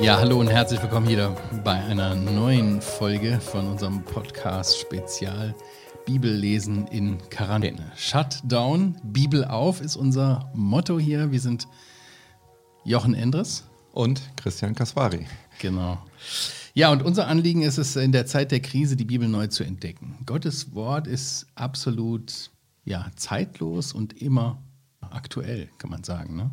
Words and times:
Ja, 0.00 0.18
hallo 0.18 0.38
und 0.38 0.48
herzlich 0.48 0.80
willkommen 0.82 1.06
hier 1.06 1.34
bei 1.64 1.72
einer 1.72 2.14
neuen 2.14 2.80
Folge 2.80 3.40
von 3.40 3.66
unserem 3.66 4.04
Podcast 4.04 4.78
Spezial 4.78 5.54
Bibellesen 6.04 6.86
in 6.86 7.18
Quarantäne. 7.30 7.90
Shutdown, 7.96 8.96
Bibel 9.02 9.44
auf 9.44 9.80
ist 9.80 9.96
unser 9.96 10.50
Motto 10.54 10.98
hier. 10.98 11.32
Wir 11.32 11.40
sind 11.40 11.66
Jochen 12.84 13.14
Endres 13.14 13.64
und 13.92 14.22
Christian 14.36 14.74
Kaswari. 14.74 15.26
Genau. 15.58 15.98
Ja, 16.74 16.92
und 16.92 17.02
unser 17.02 17.26
Anliegen 17.26 17.62
ist 17.62 17.78
es, 17.78 17.96
in 17.96 18.12
der 18.12 18.26
Zeit 18.26 18.52
der 18.52 18.60
Krise 18.60 18.96
die 18.96 19.06
Bibel 19.06 19.28
neu 19.28 19.48
zu 19.48 19.64
entdecken. 19.64 20.18
Gottes 20.26 20.74
Wort 20.74 21.06
ist 21.06 21.46
absolut 21.54 22.50
ja, 22.84 23.10
zeitlos 23.16 23.92
und 23.92 24.22
immer 24.22 24.62
aktuell, 25.12 25.68
kann 25.78 25.90
man 25.90 26.04
sagen. 26.04 26.36
Ne? 26.36 26.50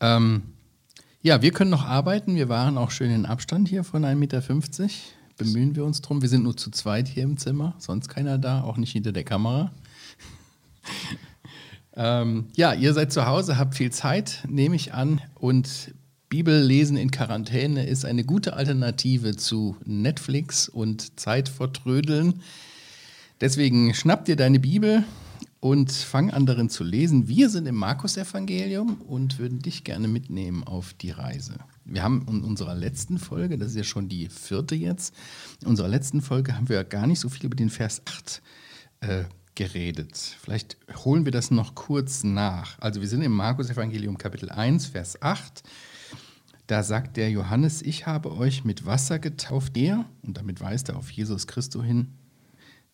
Ähm, 0.00 0.42
ja, 1.20 1.42
wir 1.42 1.50
können 1.52 1.70
noch 1.70 1.84
arbeiten. 1.84 2.36
Wir 2.36 2.48
waren 2.48 2.78
auch 2.78 2.90
schön 2.90 3.10
in 3.10 3.26
Abstand 3.26 3.68
hier 3.68 3.84
von 3.84 4.04
1,50 4.04 4.14
Meter. 4.16 4.42
Bemühen 5.36 5.76
wir 5.76 5.84
uns 5.84 6.00
drum. 6.00 6.22
Wir 6.22 6.28
sind 6.28 6.44
nur 6.44 6.56
zu 6.56 6.70
zweit 6.70 7.08
hier 7.08 7.22
im 7.22 7.36
Zimmer, 7.36 7.74
sonst 7.78 8.08
keiner 8.08 8.38
da, 8.38 8.62
auch 8.62 8.76
nicht 8.76 8.92
hinter 8.92 9.12
der 9.12 9.24
Kamera. 9.24 9.72
ähm, 11.96 12.46
ja, 12.56 12.72
ihr 12.72 12.92
seid 12.94 13.12
zu 13.12 13.26
Hause, 13.26 13.58
habt 13.58 13.74
viel 13.74 13.92
Zeit, 13.92 14.44
nehme 14.48 14.76
ich 14.76 14.94
an. 14.94 15.20
Und 15.34 15.92
Bibellesen 16.28 16.96
in 16.96 17.10
Quarantäne 17.10 17.86
ist 17.86 18.04
eine 18.04 18.24
gute 18.24 18.54
Alternative 18.54 19.36
zu 19.36 19.76
Netflix 19.84 20.68
und 20.68 21.18
Zeit 21.18 21.48
vertrödeln. 21.48 22.42
Deswegen 23.40 23.94
schnapp 23.94 24.24
dir 24.24 24.36
deine 24.36 24.60
Bibel, 24.60 25.04
und 25.60 25.90
fang 25.90 26.30
an 26.30 26.46
darin 26.46 26.68
zu 26.68 26.84
lesen. 26.84 27.26
Wir 27.26 27.50
sind 27.50 27.66
im 27.66 27.74
Markus-Evangelium 27.74 29.00
und 29.02 29.38
würden 29.38 29.58
dich 29.58 29.82
gerne 29.82 30.06
mitnehmen 30.06 30.62
auf 30.64 30.94
die 30.94 31.10
Reise. 31.10 31.54
Wir 31.84 32.02
haben 32.02 32.24
in 32.28 32.44
unserer 32.44 32.74
letzten 32.74 33.18
Folge, 33.18 33.58
das 33.58 33.70
ist 33.70 33.76
ja 33.76 33.84
schon 33.84 34.08
die 34.08 34.28
vierte 34.28 34.74
jetzt, 34.74 35.14
in 35.60 35.68
unserer 35.68 35.88
letzten 35.88 36.20
Folge 36.20 36.54
haben 36.54 36.68
wir 36.68 36.84
gar 36.84 37.06
nicht 37.06 37.18
so 37.18 37.28
viel 37.28 37.46
über 37.46 37.56
den 37.56 37.70
Vers 37.70 38.02
8 38.04 38.42
äh, 39.00 39.24
geredet. 39.56 40.16
Vielleicht 40.40 40.76
holen 41.04 41.24
wir 41.24 41.32
das 41.32 41.50
noch 41.50 41.74
kurz 41.74 42.22
nach. 42.22 42.78
Also 42.78 43.00
wir 43.00 43.08
sind 43.08 43.22
im 43.22 43.32
Markus-Evangelium 43.32 44.16
Kapitel 44.16 44.50
1, 44.50 44.86
Vers 44.86 45.20
8. 45.20 45.64
Da 46.68 46.82
sagt 46.84 47.16
der 47.16 47.30
Johannes, 47.30 47.82
ich 47.82 48.06
habe 48.06 48.30
euch 48.32 48.64
mit 48.64 48.86
Wasser 48.86 49.18
getauft. 49.18 49.76
Er, 49.76 50.04
und 50.22 50.36
damit 50.36 50.60
weist 50.60 50.90
er 50.90 50.96
auf 50.96 51.10
Jesus 51.10 51.46
Christus 51.48 51.84
hin, 51.84 52.12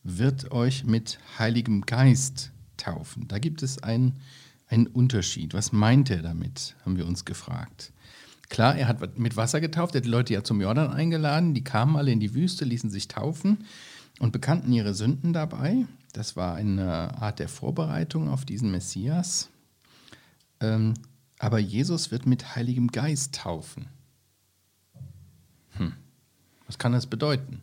wird 0.05 0.53
euch 0.53 0.85
mit 0.85 1.19
Heiligem 1.39 1.83
Geist 1.85 2.54
taufen. 2.77 3.29
Da 3.29 3.39
gibt 3.39 3.63
es 3.63 3.83
einen, 3.83 4.21
einen 4.67 4.87
Unterschied. 4.87 5.55
Was 5.55 5.73
meint 5.73 6.11
er 6.11 6.23
damit, 6.23 6.77
haben 6.85 6.97
wir 6.97 7.07
uns 7.07 7.25
gefragt. 7.25 7.93
Klar, 8.49 8.77
er 8.77 8.89
hat 8.89 9.19
mit 9.19 9.37
Wasser 9.37 9.61
getauft, 9.61 9.95
er 9.95 9.99
hat 9.99 10.05
die 10.05 10.11
Leute 10.11 10.35
ja 10.35 10.45
zum 10.45 10.61
Jordan 10.61 10.93
eingeladen, 10.93 11.55
die 11.55 11.65
kamen 11.65 11.97
alle 11.97 12.13
in 12.13 12.21
die 12.21 12.35
Wüste, 12.35 12.65
ließen 12.65 12.91
sich 12.91 13.09
taufen 13.09 13.65
und 14.21 14.33
bekannten 14.33 14.73
ihre 14.73 14.95
Sünden 14.95 15.33
dabei. 15.33 15.87
Das 16.13 16.37
war 16.37 16.55
eine 16.55 17.21
Art 17.21 17.39
der 17.39 17.49
Vorbereitung 17.49 18.29
auf 18.29 18.45
diesen 18.45 18.71
Messias. 18.71 19.49
Ähm, 20.61 20.95
aber 21.39 21.59
Jesus 21.59 22.11
wird 22.11 22.27
mit 22.27 22.55
Heiligem 22.55 22.89
Geist 22.89 23.35
taufen. 23.35 23.87
Hm. 25.71 25.93
Was 26.67 26.79
kann 26.79 26.93
das 26.93 27.07
bedeuten? 27.07 27.61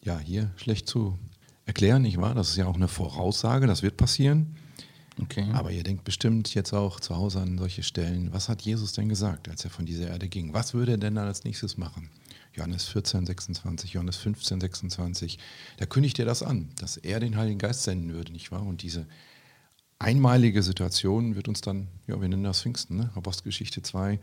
Ja, 0.00 0.18
hier 0.18 0.50
schlecht 0.56 0.86
zu 0.86 1.18
erklären, 1.66 2.02
nicht 2.02 2.20
wahr? 2.20 2.34
Das 2.34 2.50
ist 2.50 2.56
ja 2.56 2.66
auch 2.66 2.74
eine 2.74 2.88
Voraussage, 2.88 3.66
das 3.66 3.82
wird 3.82 3.96
passieren. 3.96 4.56
Okay. 5.20 5.46
Aber 5.52 5.70
ihr 5.70 5.84
denkt 5.84 6.04
bestimmt 6.04 6.52
jetzt 6.54 6.72
auch 6.72 6.98
zu 6.98 7.16
Hause 7.16 7.40
an 7.40 7.56
solche 7.58 7.82
Stellen. 7.82 8.32
Was 8.32 8.48
hat 8.48 8.62
Jesus 8.62 8.92
denn 8.92 9.08
gesagt, 9.08 9.48
als 9.48 9.64
er 9.64 9.70
von 9.70 9.86
dieser 9.86 10.08
Erde 10.08 10.28
ging? 10.28 10.52
Was 10.52 10.74
würde 10.74 10.92
er 10.92 10.98
denn 10.98 11.14
dann 11.14 11.26
als 11.26 11.44
nächstes 11.44 11.76
machen? 11.76 12.10
Johannes 12.52 12.86
14, 12.88 13.26
26, 13.26 13.92
Johannes 13.92 14.16
15, 14.16 14.60
26. 14.60 15.38
Da 15.78 15.86
kündigt 15.86 16.18
er 16.18 16.24
das 16.24 16.42
an, 16.42 16.70
dass 16.76 16.96
er 16.96 17.20
den 17.20 17.36
Heiligen 17.36 17.58
Geist 17.58 17.84
senden 17.84 18.12
würde, 18.12 18.32
nicht 18.32 18.50
wahr? 18.52 18.64
Und 18.64 18.82
diese 18.82 19.06
einmalige 19.98 20.62
Situation 20.62 21.36
wird 21.36 21.48
uns 21.48 21.60
dann, 21.60 21.88
ja, 22.06 22.20
wir 22.20 22.28
nennen 22.28 22.44
das 22.44 22.62
Pfingsten, 22.62 22.96
ne? 22.96 23.10
Apostelgeschichte 23.14 23.82
2, 23.82 24.20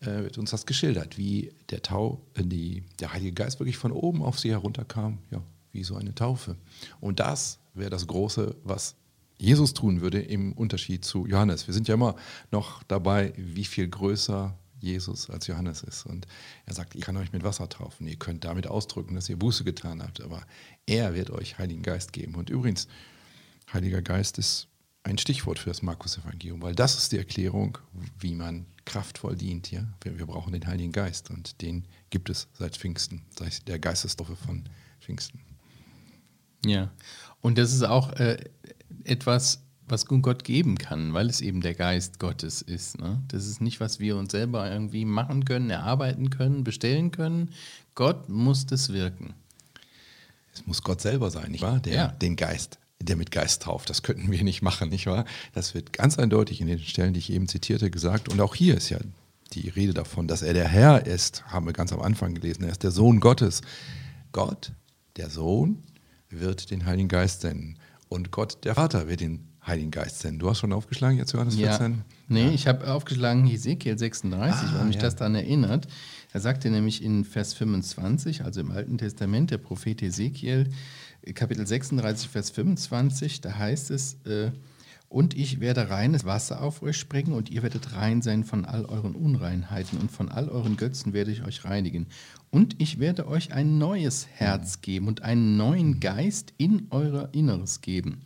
äh, 0.00 0.06
wird 0.06 0.38
uns 0.38 0.50
das 0.50 0.66
geschildert, 0.66 1.18
wie 1.18 1.52
der 1.70 1.82
Tau, 1.82 2.20
äh, 2.34 2.42
die, 2.42 2.84
der 3.00 3.12
Heilige 3.12 3.32
Geist 3.32 3.60
wirklich 3.60 3.76
von 3.76 3.92
oben 3.92 4.22
auf 4.22 4.38
sie 4.38 4.50
herunterkam, 4.50 5.18
ja, 5.30 5.42
wie 5.74 5.84
so 5.84 5.96
eine 5.96 6.14
Taufe. 6.14 6.56
Und 7.00 7.20
das 7.20 7.58
wäre 7.74 7.90
das 7.90 8.06
Große, 8.06 8.56
was 8.64 8.96
Jesus 9.36 9.74
tun 9.74 10.00
würde 10.00 10.20
im 10.20 10.52
Unterschied 10.52 11.04
zu 11.04 11.26
Johannes. 11.26 11.66
Wir 11.66 11.74
sind 11.74 11.88
ja 11.88 11.94
immer 11.94 12.16
noch 12.50 12.82
dabei, 12.84 13.34
wie 13.36 13.64
viel 13.64 13.88
größer 13.88 14.56
Jesus 14.78 15.30
als 15.30 15.46
Johannes 15.46 15.82
ist. 15.82 16.06
Und 16.06 16.26
er 16.66 16.74
sagt, 16.74 16.94
ich 16.94 17.00
kann 17.02 17.16
euch 17.16 17.32
mit 17.32 17.42
Wasser 17.42 17.68
taufen. 17.68 18.06
Ihr 18.06 18.16
könnt 18.16 18.44
damit 18.44 18.66
ausdrücken, 18.66 19.14
dass 19.14 19.28
ihr 19.28 19.38
Buße 19.38 19.64
getan 19.64 20.02
habt. 20.02 20.20
Aber 20.20 20.46
er 20.86 21.14
wird 21.14 21.30
euch 21.30 21.58
Heiligen 21.58 21.82
Geist 21.82 22.12
geben. 22.12 22.34
Und 22.36 22.50
übrigens, 22.50 22.86
Heiliger 23.72 24.02
Geist 24.02 24.38
ist 24.38 24.68
ein 25.02 25.18
Stichwort 25.18 25.58
für 25.58 25.70
das 25.70 25.82
Markus-Evangelium, 25.82 26.62
weil 26.62 26.74
das 26.74 26.96
ist 26.96 27.12
die 27.12 27.18
Erklärung, 27.18 27.78
wie 28.18 28.34
man 28.34 28.66
kraftvoll 28.84 29.36
dient. 29.36 29.70
Ja? 29.70 29.86
Wir, 30.02 30.26
brauchen 30.26 30.52
den 30.52 30.66
Heiligen 30.66 30.92
Geist 30.92 31.30
und 31.30 31.60
den 31.60 31.86
gibt 32.10 32.30
es 32.30 32.48
seit 32.54 32.76
Pfingsten, 32.76 33.22
seit 33.38 33.66
der 33.68 33.78
Geistesstoffe 33.78 34.38
von 34.46 34.64
Pfingsten. 35.00 35.43
Ja, 36.64 36.90
und 37.40 37.58
das 37.58 37.72
ist 37.72 37.82
auch 37.82 38.12
äh, 38.12 38.38
etwas, 39.04 39.60
was 39.86 40.06
Gott 40.06 40.44
geben 40.44 40.78
kann, 40.78 41.12
weil 41.12 41.28
es 41.28 41.40
eben 41.40 41.60
der 41.60 41.74
Geist 41.74 42.18
Gottes 42.18 42.62
ist. 42.62 42.98
Ne? 42.98 43.22
Das 43.28 43.46
ist 43.46 43.60
nicht, 43.60 43.80
was 43.80 44.00
wir 44.00 44.16
uns 44.16 44.32
selber 44.32 44.70
irgendwie 44.70 45.04
machen 45.04 45.44
können, 45.44 45.68
erarbeiten 45.70 46.30
können, 46.30 46.64
bestellen 46.64 47.10
können. 47.10 47.50
Gott 47.94 48.28
muss 48.28 48.66
das 48.66 48.92
wirken. 48.92 49.34
Es 50.54 50.66
muss 50.66 50.82
Gott 50.82 51.00
selber 51.00 51.30
sein, 51.30 51.50
nicht 51.50 51.62
wahr? 51.62 51.80
Der 51.80 51.94
ja. 51.94 52.08
den 52.08 52.36
Geist, 52.36 52.78
der 53.00 53.16
mit 53.16 53.30
Geist 53.30 53.62
tauft. 53.62 53.90
Das 53.90 54.02
könnten 54.02 54.30
wir 54.30 54.42
nicht 54.42 54.62
machen, 54.62 54.88
nicht 54.88 55.06
wahr? 55.06 55.24
Das 55.52 55.74
wird 55.74 55.92
ganz 55.92 56.18
eindeutig 56.18 56.60
in 56.60 56.66
den 56.66 56.78
Stellen, 56.78 57.12
die 57.12 57.20
ich 57.20 57.30
eben 57.30 57.48
zitierte, 57.48 57.90
gesagt. 57.90 58.30
Und 58.30 58.40
auch 58.40 58.54
hier 58.54 58.76
ist 58.76 58.88
ja 58.88 58.98
die 59.52 59.68
Rede 59.68 59.94
davon, 59.94 60.28
dass 60.28 60.42
er 60.42 60.54
der 60.54 60.68
Herr 60.68 61.06
ist, 61.06 61.44
haben 61.46 61.66
wir 61.66 61.72
ganz 61.72 61.92
am 61.92 62.00
Anfang 62.00 62.34
gelesen. 62.34 62.64
Er 62.64 62.70
ist 62.70 62.82
der 62.82 62.90
Sohn 62.90 63.20
Gottes. 63.20 63.60
Gott, 64.32 64.72
der 65.16 65.28
Sohn, 65.28 65.82
wird 66.40 66.70
den 66.70 66.86
Heiligen 66.86 67.08
Geist 67.08 67.42
senden. 67.42 67.78
Und 68.08 68.30
Gott, 68.30 68.64
der 68.64 68.74
Vater, 68.74 69.08
wird 69.08 69.20
den 69.20 69.48
Heiligen 69.66 69.90
Geist 69.90 70.20
senden. 70.20 70.38
Du 70.38 70.50
hast 70.50 70.58
schon 70.58 70.72
aufgeschlagen 70.72 71.16
jetzt 71.16 71.32
Johannes 71.32 71.56
14? 71.56 71.92
Ja. 71.92 71.98
Nee, 72.28 72.46
ja. 72.46 72.52
ich 72.52 72.66
habe 72.66 72.86
aufgeschlagen 72.92 73.46
Hesekiel 73.46 73.98
36, 73.98 74.68
ah, 74.68 74.74
weil 74.76 74.84
mich 74.86 74.96
ja. 74.96 75.02
das 75.02 75.16
daran 75.16 75.34
erinnert. 75.34 75.88
Er 76.32 76.40
sagte 76.40 76.70
nämlich 76.70 77.02
in 77.02 77.24
Vers 77.24 77.54
25, 77.54 78.44
also 78.44 78.60
im 78.60 78.70
Alten 78.70 78.98
Testament, 78.98 79.50
der 79.50 79.58
Prophet 79.58 80.02
Hesekiel, 80.02 80.68
Kapitel 81.34 81.66
36, 81.66 82.28
Vers 82.28 82.50
25, 82.50 83.40
da 83.40 83.56
heißt 83.56 83.90
es, 83.90 84.14
äh, 84.26 84.50
und 85.08 85.36
ich 85.36 85.60
werde 85.60 85.90
reines 85.90 86.24
Wasser 86.24 86.60
auf 86.60 86.82
euch 86.82 86.96
sprengen 86.96 87.34
und 87.34 87.50
ihr 87.50 87.62
werdet 87.62 87.94
rein 87.94 88.20
sein 88.20 88.42
von 88.42 88.64
all 88.64 88.84
euren 88.84 89.14
Unreinheiten 89.14 89.98
und 89.98 90.10
von 90.10 90.28
all 90.28 90.48
euren 90.48 90.76
Götzen 90.76 91.12
werde 91.12 91.30
ich 91.30 91.44
euch 91.44 91.64
reinigen. 91.64 92.06
Und 92.50 92.80
ich 92.80 92.98
werde 92.98 93.28
euch 93.28 93.52
ein 93.52 93.78
neues 93.78 94.26
Herz 94.26 94.80
geben 94.80 95.06
und 95.06 95.22
einen 95.22 95.56
neuen 95.56 96.00
Geist 96.00 96.52
in 96.56 96.88
euer 96.90 97.28
Inneres 97.32 97.80
geben. 97.80 98.22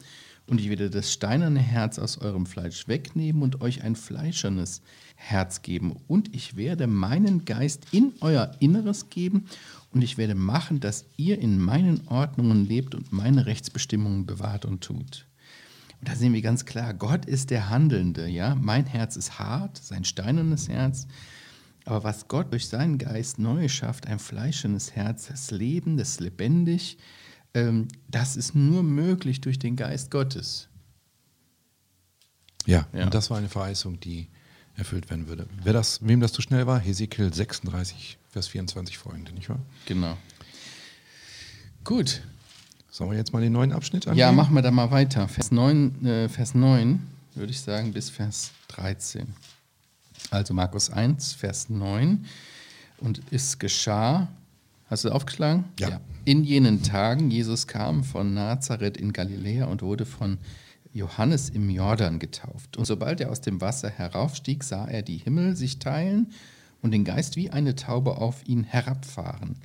Und 0.46 0.60
ich 0.60 0.70
werde 0.70 0.88
das 0.88 1.12
steinerne 1.12 1.60
Herz 1.60 1.98
aus 1.98 2.18
eurem 2.18 2.46
Fleisch 2.46 2.88
wegnehmen 2.88 3.42
und 3.42 3.60
euch 3.60 3.84
ein 3.84 3.94
fleischernes 3.94 4.80
Herz 5.14 5.60
geben. 5.60 5.94
Und 6.06 6.34
ich 6.34 6.56
werde 6.56 6.86
meinen 6.86 7.44
Geist 7.44 7.88
in 7.92 8.14
euer 8.22 8.52
Inneres 8.60 9.10
geben 9.10 9.44
und 9.92 10.00
ich 10.00 10.16
werde 10.16 10.34
machen, 10.34 10.80
dass 10.80 11.04
ihr 11.18 11.38
in 11.38 11.58
meinen 11.60 12.08
Ordnungen 12.08 12.66
lebt 12.66 12.94
und 12.94 13.12
meine 13.12 13.44
Rechtsbestimmungen 13.44 14.24
bewahrt 14.24 14.64
und 14.64 14.80
tut. 14.80 15.26
Und 16.00 16.08
da 16.08 16.14
sehen 16.14 16.32
wir 16.32 16.42
ganz 16.42 16.64
klar, 16.64 16.94
Gott 16.94 17.24
ist 17.26 17.50
der 17.50 17.70
Handelnde. 17.70 18.28
Ja? 18.28 18.54
Mein 18.54 18.86
Herz 18.86 19.16
ist 19.16 19.38
hart, 19.38 19.76
sein 19.78 20.04
steinernes 20.04 20.68
Herz. 20.68 21.06
Aber 21.84 22.04
was 22.04 22.28
Gott 22.28 22.52
durch 22.52 22.68
seinen 22.68 22.98
Geist 22.98 23.38
neu 23.38 23.68
schafft, 23.68 24.06
ein 24.06 24.18
fleischendes 24.18 24.94
Herz, 24.94 25.28
das 25.28 25.50
Leben, 25.50 25.96
das 25.96 26.20
lebendig, 26.20 26.98
ähm, 27.54 27.88
das 28.08 28.36
ist 28.36 28.54
nur 28.54 28.82
möglich 28.82 29.40
durch 29.40 29.58
den 29.58 29.74
Geist 29.74 30.10
Gottes. 30.10 30.68
Ja, 32.66 32.86
ja, 32.92 33.04
und 33.04 33.14
das 33.14 33.30
war 33.30 33.38
eine 33.38 33.48
Verheißung, 33.48 33.98
die 34.00 34.28
erfüllt 34.76 35.08
werden 35.10 35.28
würde. 35.28 35.48
Wer 35.64 35.72
das, 35.72 36.06
wem 36.06 36.20
das 36.20 36.32
zu 36.32 36.42
schnell 36.42 36.66
war, 36.66 36.78
Hesekiel 36.78 37.32
36, 37.32 38.18
Vers 38.28 38.48
24 38.48 38.98
folgende, 38.98 39.32
nicht 39.32 39.48
wahr? 39.48 39.60
Genau. 39.86 40.16
Gut, 41.84 42.22
Sollen 42.90 43.10
wir 43.10 43.18
jetzt 43.18 43.32
mal 43.32 43.42
den 43.42 43.52
neuen 43.52 43.72
Abschnitt 43.72 44.06
angehen? 44.06 44.20
Ja, 44.20 44.32
machen 44.32 44.54
wir 44.54 44.62
da 44.62 44.70
mal 44.70 44.90
weiter. 44.90 45.28
Vers 45.28 45.50
9, 45.50 46.04
äh, 46.06 46.28
Vers 46.28 46.54
9 46.54 47.00
würde 47.34 47.52
ich 47.52 47.60
sagen, 47.60 47.92
bis 47.92 48.10
Vers 48.10 48.50
13. 48.68 49.26
Also 50.30 50.54
Markus 50.54 50.90
1, 50.90 51.34
Vers 51.34 51.68
9. 51.68 52.24
Und 52.98 53.22
es 53.30 53.58
geschah, 53.58 54.28
hast 54.90 55.04
du 55.04 55.10
aufgeschlagen? 55.10 55.64
Ja. 55.78 55.90
ja. 55.90 56.00
In 56.24 56.44
jenen 56.44 56.82
Tagen, 56.82 57.30
Jesus 57.30 57.66
kam 57.66 58.04
von 58.04 58.34
Nazareth 58.34 58.96
in 58.96 59.12
Galiläa 59.12 59.66
und 59.66 59.82
wurde 59.82 60.04
von 60.04 60.38
Johannes 60.92 61.48
im 61.48 61.70
Jordan 61.70 62.18
getauft. 62.18 62.76
Und 62.76 62.86
sobald 62.86 63.20
er 63.20 63.30
aus 63.30 63.40
dem 63.40 63.60
Wasser 63.60 63.88
heraufstieg, 63.88 64.64
sah 64.64 64.86
er 64.86 65.02
die 65.02 65.18
Himmel 65.18 65.56
sich 65.56 65.78
teilen 65.78 66.32
und 66.82 66.90
den 66.90 67.04
Geist 67.04 67.36
wie 67.36 67.50
eine 67.50 67.76
Taube 67.76 68.18
auf 68.18 68.46
ihn 68.46 68.64
herabfahren. 68.64 69.56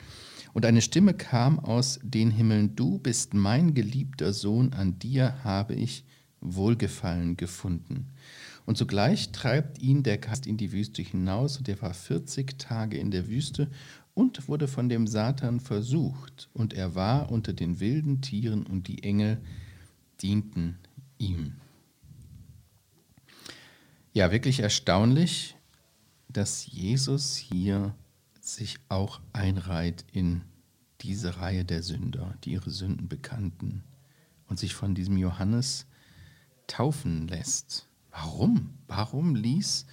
Und 0.53 0.65
eine 0.65 0.81
Stimme 0.81 1.15
kam 1.15 1.59
aus 1.59 1.99
den 2.03 2.29
Himmeln, 2.29 2.75
du 2.75 2.99
bist 2.99 3.33
mein 3.33 3.73
geliebter 3.73 4.33
Sohn, 4.33 4.73
an 4.73 4.99
dir 4.99 5.43
habe 5.43 5.73
ich 5.73 6.05
Wohlgefallen 6.41 7.37
gefunden. 7.37 8.09
Und 8.65 8.77
sogleich 8.77 9.31
treibt 9.31 9.79
ihn 9.79 10.03
der 10.03 10.19
Geist 10.19 10.45
in 10.45 10.57
die 10.57 10.71
Wüste 10.71 11.01
hinaus, 11.01 11.57
und 11.57 11.67
er 11.67 11.81
war 11.81 11.93
40 11.93 12.59
Tage 12.59 12.97
in 12.97 13.11
der 13.11 13.27
Wüste 13.27 13.69
und 14.13 14.47
wurde 14.47 14.67
von 14.67 14.89
dem 14.89 15.07
Satan 15.07 15.59
versucht, 15.59 16.49
und 16.53 16.73
er 16.73 16.93
war 16.93 17.31
unter 17.31 17.53
den 17.53 17.79
wilden 17.79 18.21
Tieren, 18.21 18.65
und 18.65 18.87
die 18.87 19.03
Engel 19.03 19.41
dienten 20.21 20.77
ihm. 21.17 21.53
Ja, 24.13 24.31
wirklich 24.31 24.59
erstaunlich, 24.59 25.55
dass 26.29 26.67
Jesus 26.67 27.35
hier 27.35 27.95
sich 28.43 28.77
auch 28.89 29.21
einreiht 29.31 30.05
in 30.11 30.41
diese 31.01 31.37
Reihe 31.37 31.63
der 31.63 31.81
Sünder, 31.81 32.35
die 32.43 32.51
ihre 32.51 32.69
Sünden 32.69 33.07
bekannten 33.07 33.83
und 34.47 34.59
sich 34.59 34.75
von 34.75 34.95
diesem 34.95 35.17
Johannes 35.17 35.85
taufen 36.67 37.27
lässt. 37.27 37.87
Warum? 38.11 38.73
Warum 38.87 39.35
ließ, 39.35 39.85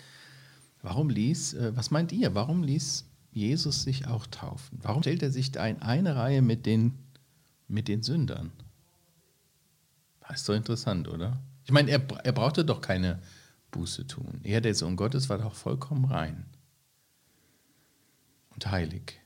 warum 0.82 1.11
ließ, 1.11 1.55
äh, 1.55 1.76
was 1.76 1.91
meint 1.91 2.12
ihr, 2.12 2.35
warum 2.35 2.64
ließ 2.64 3.06
Jesus 3.32 3.85
sich 3.85 4.08
auch 4.08 4.26
taufen? 4.26 4.79
Warum 4.82 5.02
stellt 5.02 5.23
er 5.23 5.31
sich 5.31 5.52
da 5.52 5.67
in 5.67 5.81
eine 5.81 6.17
Reihe 6.17 6.43
mit 6.43 6.67
den, 6.67 6.99
mit 7.69 7.87
den 7.87 8.02
Sündern? 8.02 8.50
Das 10.29 10.41
ist 10.41 10.49
doch 10.49 10.55
interessant, 10.55 11.08
oder? 11.08 11.41
Ich 11.64 11.73
meine, 11.73 11.91
er, 11.91 12.02
er 12.25 12.32
brauchte 12.32 12.64
doch 12.64 12.81
keine 12.81 13.20
Buße 13.70 14.08
tun. 14.08 14.41
Er, 14.43 14.61
der 14.61 14.75
Sohn 14.75 14.97
Gottes, 14.97 15.29
war 15.29 15.38
doch 15.38 15.55
vollkommen 15.55 16.05
rein 16.05 16.47
und 18.61 18.71
heilig. 18.71 19.19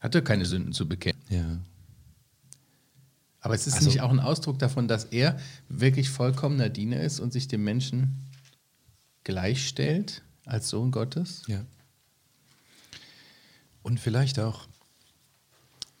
Hatte 0.00 0.22
keine 0.22 0.44
Sünden 0.44 0.72
zu 0.72 0.88
bekennen. 0.88 1.20
Ja. 1.28 1.58
Aber 3.40 3.54
es 3.54 3.66
ist 3.66 3.74
also, 3.74 3.88
nicht 3.88 4.00
auch 4.00 4.10
ein 4.10 4.20
Ausdruck 4.20 4.58
davon, 4.58 4.88
dass 4.88 5.04
er 5.04 5.38
wirklich 5.68 6.10
vollkommener 6.10 6.68
Diener 6.68 7.00
ist 7.00 7.20
und 7.20 7.32
sich 7.32 7.46
dem 7.46 7.62
Menschen 7.62 8.26
gleichstellt 9.22 10.22
als 10.44 10.68
Sohn 10.68 10.90
Gottes? 10.90 11.42
Ja. 11.46 11.64
Und 13.82 14.00
vielleicht 14.00 14.38
auch, 14.38 14.66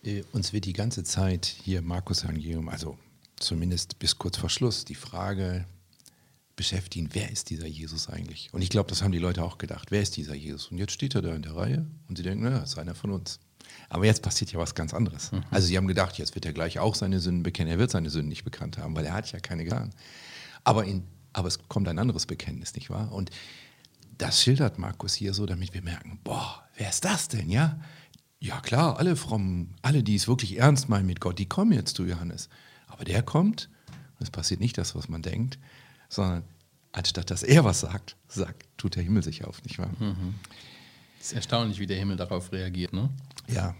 äh, 0.02 0.22
uns 0.32 0.52
wird 0.52 0.64
die 0.64 0.72
ganze 0.72 1.04
Zeit 1.04 1.46
hier 1.46 1.82
Markus 1.82 2.24
Evangelium, 2.24 2.68
also 2.68 2.98
zumindest 3.36 3.98
bis 3.98 4.18
kurz 4.18 4.38
vor 4.38 4.48
Schluss, 4.48 4.84
die 4.84 4.94
Frage 4.94 5.66
beschäftigen, 6.56 7.08
wer 7.12 7.30
ist 7.30 7.50
dieser 7.50 7.66
Jesus 7.66 8.08
eigentlich? 8.08 8.48
Und 8.52 8.62
ich 8.62 8.70
glaube, 8.70 8.88
das 8.88 9.02
haben 9.02 9.12
die 9.12 9.18
Leute 9.18 9.42
auch 9.42 9.58
gedacht, 9.58 9.90
wer 9.90 10.02
ist 10.02 10.16
dieser 10.16 10.34
Jesus? 10.34 10.68
Und 10.68 10.78
jetzt 10.78 10.92
steht 10.92 11.14
er 11.14 11.22
da 11.22 11.34
in 11.34 11.42
der 11.42 11.56
Reihe 11.56 11.86
und 12.08 12.16
sie 12.16 12.22
denken, 12.22 12.44
naja, 12.44 12.58
ist 12.58 12.78
einer 12.78 12.94
von 12.94 13.10
uns. 13.10 13.40
Aber 13.88 14.04
jetzt 14.06 14.22
passiert 14.22 14.52
ja 14.52 14.58
was 14.58 14.74
ganz 14.74 14.94
anderes. 14.94 15.32
Mhm. 15.32 15.42
Also 15.50 15.66
sie 15.66 15.76
haben 15.76 15.86
gedacht, 15.86 16.18
jetzt 16.18 16.34
wird 16.34 16.46
er 16.46 16.52
gleich 16.52 16.78
auch 16.78 16.94
seine 16.94 17.20
Sünden 17.20 17.42
bekennen. 17.42 17.70
Er 17.70 17.78
wird 17.78 17.90
seine 17.90 18.10
Sünden 18.10 18.28
nicht 18.28 18.44
bekannt 18.44 18.78
haben, 18.78 18.94
weil 18.94 19.06
er 19.06 19.14
hat 19.14 19.30
ja 19.32 19.40
keine 19.40 19.64
getan. 19.64 19.90
Aber, 20.62 20.84
in, 20.84 21.04
aber 21.32 21.48
es 21.48 21.58
kommt 21.68 21.88
ein 21.88 21.98
anderes 21.98 22.26
Bekenntnis, 22.26 22.74
nicht 22.74 22.90
wahr? 22.90 23.12
Und 23.12 23.30
das 24.18 24.42
schildert 24.42 24.78
Markus 24.78 25.14
hier 25.14 25.34
so, 25.34 25.46
damit 25.46 25.74
wir 25.74 25.82
merken, 25.82 26.20
boah, 26.22 26.62
wer 26.76 26.88
ist 26.88 27.04
das 27.04 27.28
denn, 27.28 27.50
ja? 27.50 27.80
Ja 28.38 28.60
klar, 28.60 28.98
alle 28.98 29.16
frommen, 29.16 29.74
alle, 29.82 30.02
die 30.02 30.14
es 30.14 30.28
wirklich 30.28 30.58
ernst 30.58 30.88
meinen 30.88 31.06
mit 31.06 31.20
Gott, 31.20 31.38
die 31.38 31.48
kommen 31.48 31.72
jetzt 31.72 31.96
zu 31.96 32.04
Johannes. 32.04 32.48
Aber 32.86 33.04
der 33.04 33.22
kommt, 33.22 33.70
und 34.18 34.22
es 34.22 34.30
passiert 34.30 34.60
nicht 34.60 34.76
das, 34.78 34.94
was 34.94 35.08
man 35.08 35.22
denkt, 35.22 35.58
sondern 36.08 36.44
anstatt 36.92 37.30
dass 37.30 37.42
er 37.42 37.64
was 37.64 37.80
sagt, 37.80 38.16
sagt, 38.28 38.66
tut 38.76 38.96
der 38.96 39.02
Himmel 39.02 39.22
sich 39.22 39.44
auf, 39.44 39.62
nicht 39.64 39.78
wahr? 39.78 39.90
Mhm. 39.98 40.34
Es 41.20 41.26
ist 41.26 41.32
erstaunlich, 41.32 41.78
wie 41.78 41.86
der 41.86 41.98
Himmel 41.98 42.16
darauf 42.16 42.52
reagiert, 42.52 42.92
ne? 42.92 43.10
Ja. 43.48 43.74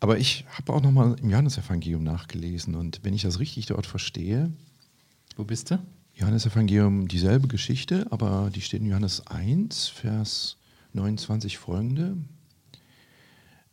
Aber 0.00 0.18
ich 0.18 0.44
habe 0.50 0.72
auch 0.72 0.80
nochmal 0.80 1.16
im 1.20 1.30
Johannesevangelium 1.30 2.02
nachgelesen 2.02 2.74
und 2.74 3.00
wenn 3.02 3.14
ich 3.14 3.22
das 3.22 3.40
richtig 3.40 3.66
dort 3.66 3.86
verstehe. 3.86 4.52
Wo 5.36 5.44
bist 5.44 5.70
du? 5.70 5.78
Johannesevangelium 6.14 7.08
dieselbe 7.08 7.46
Geschichte, 7.46 8.06
aber 8.10 8.50
die 8.52 8.60
steht 8.60 8.80
in 8.80 8.88
Johannes 8.88 9.26
1, 9.26 9.88
Vers 9.88 10.56
29 10.92 11.58
folgende. 11.58 12.16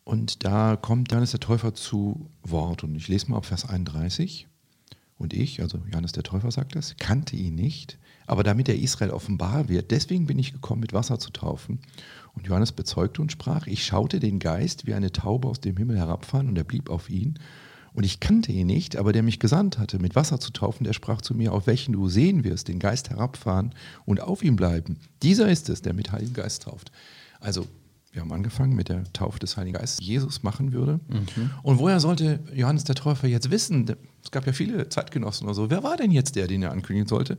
Und 0.04 0.46
da 0.46 0.76
kommt 0.76 1.12
Johannes 1.12 1.32
der 1.32 1.40
Täufer 1.40 1.74
zu 1.74 2.30
Wort. 2.44 2.84
Und 2.84 2.96
ich 2.96 3.08
lese 3.08 3.32
mal 3.32 3.38
auf 3.38 3.46
Vers 3.46 3.68
31. 3.68 4.48
Und 5.18 5.34
ich, 5.34 5.62
also 5.62 5.80
Johannes 5.90 6.12
der 6.12 6.24
Täufer 6.24 6.52
sagt 6.52 6.76
das, 6.76 6.96
kannte 6.98 7.36
ihn 7.36 7.56
nicht, 7.56 7.98
aber 8.28 8.44
damit 8.44 8.68
er 8.68 8.78
Israel 8.78 9.12
offenbar 9.12 9.70
wird, 9.70 9.92
deswegen 9.92 10.26
bin 10.26 10.40
ich 10.40 10.52
gekommen, 10.52 10.82
mit 10.82 10.94
Wasser 10.94 11.20
zu 11.20 11.32
taufen. 11.32 11.80
Und 12.34 12.48
Johannes 12.48 12.74
bezeugte 12.74 13.22
und 13.22 13.32
sprach, 13.32 13.68
ich 13.68 13.86
schaute 13.86 14.20
den 14.20 14.40
Geist 14.40 14.86
wie 14.86 14.94
eine 14.94 15.12
Taube 15.12 15.48
aus 15.48 15.62
dem 15.62 15.78
Himmel 15.78 15.98
herabfahren 15.98 16.50
und 16.50 16.58
er 16.58 16.66
blieb 16.66 16.90
auf 16.90 17.10
ihn. 17.10 17.40
Und 17.94 18.04
ich 18.04 18.20
kannte 18.20 18.52
ihn 18.52 18.68
nicht, 18.68 18.98
aber 18.98 19.14
der 19.14 19.24
mich 19.24 19.40
gesandt 19.40 19.78
hatte, 19.78 20.00
mit 20.00 20.16
Wasser 20.18 20.38
zu 20.42 20.52
taufen, 20.52 20.84
der 20.84 20.92
sprach 20.92 21.22
zu 21.22 21.34
mir, 21.34 21.54
auf 21.54 21.66
welchen 21.66 21.94
du 21.94 22.10
sehen 22.10 22.44
wirst, 22.44 22.68
den 22.68 22.80
Geist 22.80 23.10
herabfahren 23.10 23.74
und 24.04 24.20
auf 24.20 24.44
ihm 24.44 24.58
bleiben. 24.58 24.98
Dieser 25.24 25.48
ist 25.50 25.70
es, 25.70 25.82
der 25.82 25.94
mit 25.94 26.12
Heiligen 26.12 26.34
Geist 26.34 26.64
tauft. 26.64 26.92
Also 27.40 27.66
wir 28.16 28.22
haben 28.22 28.32
angefangen 28.32 28.76
mit 28.76 28.88
der 28.88 29.04
Taufe 29.12 29.40
des 29.40 29.58
Heiligen 29.58 29.78
Geistes, 29.78 30.06
Jesus 30.06 30.42
machen 30.42 30.72
würde. 30.72 31.02
Mhm. 31.10 31.52
Und 31.64 31.80
woher 31.80 32.00
sollte 32.00 32.40
Johannes 32.54 32.86
der 32.86 32.96
Täufer 32.96 33.28
jetzt 33.28 33.52
wissen? 33.52 33.94
Es 34.24 34.32
gab 34.32 34.48
ja 34.48 34.54
viele 34.54 34.88
Zeitgenossen 34.88 35.46
oder 35.46 35.54
so. 35.54 35.70
Wer 35.70 35.84
war 35.84 35.98
denn 35.98 36.12
jetzt 36.12 36.36
der, 36.38 36.48
den 36.48 36.64
er 36.64 36.72
ankündigen 36.72 37.08
sollte? 37.08 37.38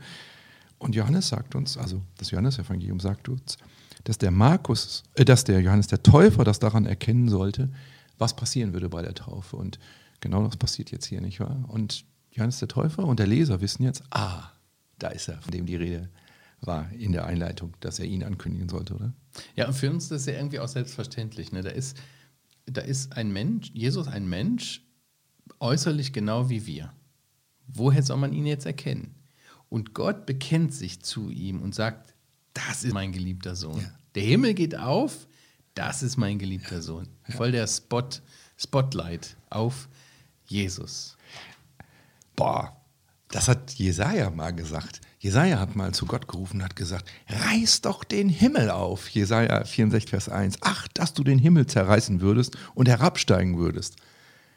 Und 0.79 0.95
Johannes 0.95 1.29
sagt 1.29 1.55
uns, 1.55 1.79
also 1.79 2.03
das 2.19 2.31
Johannesevangelium 2.31 3.01
sagt 3.01 3.31
uns, 3.31 3.57
dass 4.05 4.19
der 4.19 4.31
Markus, 4.31 5.03
äh, 5.15 5.25
dass 5.25 5.45
der 5.45 5.61
Johannes 5.61 5.87
der 5.87 6.03
Täufer 6.03 6.45
das 6.45 6.59
daran 6.59 6.85
erkennen 6.85 7.31
sollte, 7.31 7.71
was 8.19 8.37
passieren 8.37 8.75
würde 8.75 8.91
bei 8.91 9.01
der 9.01 9.15
Taufe. 9.15 9.57
Und 9.57 9.79
genau 10.21 10.45
das 10.45 10.59
passiert 10.59 10.91
jetzt 10.91 11.07
hier, 11.07 11.23
nicht 11.23 11.41
wahr? 11.41 11.65
Und 11.69 12.05
Johannes 12.33 12.59
der 12.59 12.69
Täufer 12.69 13.05
und 13.05 13.19
der 13.19 13.27
Leser 13.27 13.63
wissen 13.63 13.83
jetzt, 13.83 14.05
ah, 14.11 14.51
da 14.99 15.09
ist 15.09 15.29
er, 15.29 15.39
von 15.41 15.53
dem 15.53 15.65
die 15.65 15.77
Rede 15.77 16.11
war 16.61 16.91
in 16.93 17.13
der 17.13 17.27
Einleitung, 17.27 17.75
dass 17.81 17.99
er 17.99 18.07
ihn 18.07 18.25
ankündigen 18.25 18.69
sollte, 18.69 18.95
oder? 18.95 19.13
Ja, 19.55 19.69
und 19.69 19.75
für 19.75 19.91
uns 19.91 20.05
ist 20.05 20.13
das 20.13 20.27
ja 20.27 20.35
irgendwie 20.35 20.61
auch 20.61 20.69
selbstverständlich. 20.69 21.53
Ne? 21.53 21.63
Da, 21.63 21.71
ist, 21.71 21.97
da 22.67 22.81
ist 22.81 23.13
ein 23.17 23.33
Mensch, 23.33 23.71
Jesus 23.75 24.09
ein 24.09 24.29
Mensch, 24.29 24.83
äußerlich 25.61 26.13
genau 26.13 26.49
wie 26.49 26.67
wir. 26.67 26.93
Woher 27.67 28.03
soll 28.03 28.17
man 28.17 28.33
ihn 28.33 28.47
jetzt 28.47 28.67
erkennen? 28.67 29.15
Und 29.69 29.95
Gott 29.95 30.27
bekennt 30.27 30.73
sich 30.73 31.03
zu 31.03 31.31
ihm 31.31 31.61
und 31.61 31.75
sagt, 31.75 32.15
das 32.55 32.85
ist 32.85 32.95
mein 32.95 33.13
geliebter 33.13 33.55
Sohn. 33.57 33.81
Ja. 33.81 33.91
Der 34.15 34.23
Himmel 34.23 34.55
geht 34.55 34.77
auf, 34.77 35.27
das 35.75 36.03
ist 36.03 36.17
mein 36.17 36.39
geliebter 36.39 36.77
ja. 36.77 36.83
Sohn. 36.83 37.09
Voll 37.29 37.53
der 37.53 37.67
Spot, 37.67 38.09
Spotlight 38.57 39.37
auf 39.51 39.89
Jesus. 40.47 41.17
Boah, 42.35 42.81
das 43.29 43.49
hat 43.49 43.73
Jesaja 43.73 44.31
mal 44.31 44.55
gesagt. 44.55 45.01
Jesaja 45.27 45.59
hat 45.59 45.75
mal 45.75 45.93
zu 45.93 46.07
Gott 46.07 46.29
gerufen 46.29 46.59
und 46.59 46.63
hat 46.63 46.77
gesagt: 46.77 47.11
Reiß 47.29 47.81
doch 47.81 48.05
den 48.05 48.29
Himmel 48.29 48.71
auf. 48.71 49.09
Jesaja 49.09 49.65
64, 49.65 50.09
Vers 50.09 50.29
1. 50.29 50.59
Ach, 50.61 50.87
dass 50.95 51.15
du 51.15 51.25
den 51.25 51.41
Himmel 51.41 51.67
zerreißen 51.67 52.21
würdest 52.21 52.57
und 52.77 52.89
herabsteigen 52.89 53.59
würdest. 53.59 53.97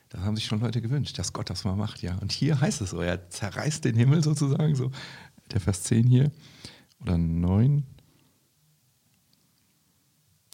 Das 0.10 0.22
haben 0.22 0.36
sich 0.36 0.46
schon 0.46 0.60
Leute 0.60 0.80
gewünscht, 0.80 1.18
dass 1.18 1.34
Gott 1.34 1.50
das 1.50 1.64
mal 1.64 1.76
macht, 1.76 2.04
ja. 2.04 2.20
Und 2.20 2.32
hier 2.32 2.62
heißt 2.62 2.82
es 2.82 2.92
so: 2.92 3.02
Er 3.02 3.32
zerreißt 3.32 3.84
den 3.84 3.96
Himmel 3.96 4.24
sozusagen, 4.24 4.76
so 4.76 4.92
der 5.52 5.60
Vers 5.60 5.82
10 5.86 6.06
hier 6.06 6.32
oder 7.02 7.18
9. 7.18 7.84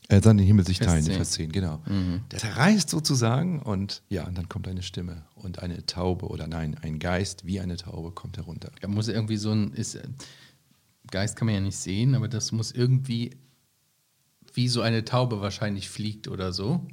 Er 0.08 0.22
soll 0.22 0.38
den 0.38 0.46
Himmel 0.46 0.66
sich 0.66 0.80
teilen, 0.80 1.04
Vers 1.04 1.06
10, 1.06 1.16
Vers 1.16 1.32
10 1.32 1.52
genau. 1.52 1.82
Mhm. 1.88 2.22
Der 2.32 2.40
zerreißt 2.40 2.90
sozusagen 2.90 3.62
und 3.62 4.04
ja, 4.10 4.28
und 4.28 4.38
dann 4.38 4.50
kommt 4.50 4.68
eine 4.68 4.84
Stimme 4.84 5.24
und 5.36 5.60
eine 5.60 5.86
Taube 5.86 6.28
oder 6.28 6.48
nein, 6.48 6.78
ein 6.82 7.00
Geist 7.00 7.46
wie 7.46 7.60
eine 7.60 7.78
Taube 7.78 8.12
kommt 8.12 8.38
herunter. 8.38 8.72
Da 8.82 8.88
muss 8.88 9.08
irgendwie 9.08 9.38
so 9.38 9.52
ein, 9.52 9.74
ist, 9.74 10.00
Geist 11.10 11.36
kann 11.36 11.48
man 11.48 11.56
ja 11.56 11.62
nicht 11.62 11.78
sehen, 11.78 12.16
aber 12.16 12.28
das 12.28 12.52
muss 12.52 12.72
irgendwie 12.72 13.32
wie 14.54 14.68
so 14.68 14.82
eine 14.82 15.06
Taube 15.06 15.42
wahrscheinlich 15.42 15.90
fliegt 15.90 16.28
oder 16.28 16.54
so. 16.54 16.86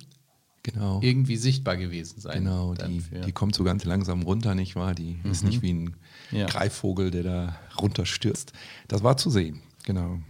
Genau. 0.65 1.01
Irgendwie 1.03 1.37
sichtbar 1.37 1.77
gewesen 1.77 2.21
sein. 2.21 2.45
Genau, 2.45 2.75
die, 2.75 3.03
die 3.27 3.33
kommt 3.33 3.55
so 3.55 3.65
ganz 3.65 3.85
langsam 3.85 4.23
runter, 4.23 4.55
nicht 4.55 4.77
wahr? 4.77 4.95
Die 4.95 5.19
mhm. 5.23 5.31
ist 5.31 5.45
nicht 5.45 5.61
wie 5.61 5.73
ein 5.73 5.97
ja. 6.31 6.47
Greifvogel, 6.47 7.11
der 7.11 7.23
da 7.25 7.57
runterstürzt. 7.81 8.53
Das 8.87 9.03
war 9.03 9.17
zu 9.17 9.29
sehen, 9.29 9.61
genau. 9.85 10.21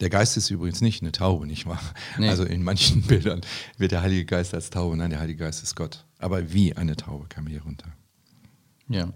Der 0.00 0.10
Geist 0.10 0.36
ist 0.36 0.50
übrigens 0.50 0.80
nicht 0.80 1.02
eine 1.02 1.12
Taube, 1.12 1.46
nicht 1.46 1.66
wahr? 1.66 1.80
Nee. 2.18 2.28
Also 2.28 2.44
in 2.44 2.62
manchen 2.62 3.02
Bildern 3.06 3.40
wird 3.78 3.92
der 3.92 4.02
Heilige 4.02 4.24
Geist 4.24 4.54
als 4.54 4.70
Taube. 4.70 4.96
Nein, 4.96 5.10
der 5.10 5.20
Heilige 5.20 5.44
Geist 5.44 5.62
ist 5.62 5.74
Gott. 5.74 6.04
Aber 6.18 6.52
wie 6.52 6.76
eine 6.76 6.96
Taube 6.96 7.26
kam 7.28 7.46
hier 7.46 7.62
runter. 7.62 7.92
Ja. 8.88 9.12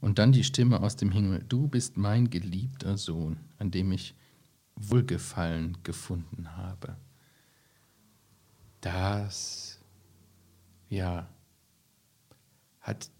Und 0.00 0.18
dann 0.18 0.32
die 0.32 0.44
Stimme 0.44 0.80
aus 0.80 0.96
dem 0.96 1.10
Himmel. 1.10 1.44
Du 1.48 1.68
bist 1.68 1.96
mein 1.96 2.30
geliebter 2.30 2.96
Sohn, 2.96 3.38
an 3.58 3.70
dem 3.70 3.92
ich 3.92 4.14
Wohlgefallen 4.76 5.78
gefunden 5.82 6.56
habe. 6.56 6.96
Das, 8.80 9.80
ja, 10.88 11.28
hat 12.80 13.10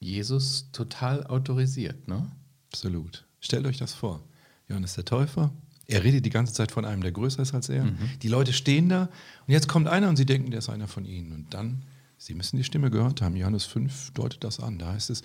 Jesus 0.00 0.70
total 0.72 1.26
autorisiert, 1.26 2.08
ne? 2.08 2.30
Absolut. 2.68 3.26
Stellt 3.40 3.66
euch 3.66 3.78
das 3.78 3.94
vor. 3.94 4.22
Johannes 4.68 4.94
der 4.94 5.04
Täufer, 5.04 5.52
er 5.86 6.04
redet 6.04 6.24
die 6.24 6.30
ganze 6.30 6.52
Zeit 6.52 6.72
von 6.72 6.84
einem, 6.84 7.02
der 7.02 7.12
größer 7.12 7.42
ist 7.42 7.54
als 7.54 7.68
er. 7.68 7.84
Mhm. 7.84 7.98
Die 8.22 8.28
Leute 8.28 8.52
stehen 8.52 8.88
da 8.88 9.08
und 9.46 9.52
jetzt 9.52 9.68
kommt 9.68 9.88
einer 9.88 10.08
und 10.08 10.16
sie 10.16 10.26
denken, 10.26 10.50
der 10.50 10.58
ist 10.58 10.68
einer 10.68 10.88
von 10.88 11.04
ihnen. 11.04 11.32
Und 11.32 11.54
dann, 11.54 11.82
sie 12.16 12.34
müssen 12.34 12.56
die 12.56 12.64
Stimme 12.64 12.90
gehört 12.90 13.20
haben. 13.20 13.36
Johannes 13.36 13.64
5 13.64 14.12
deutet 14.12 14.44
das 14.44 14.60
an. 14.60 14.78
Da 14.78 14.92
heißt 14.92 15.10
es, 15.10 15.22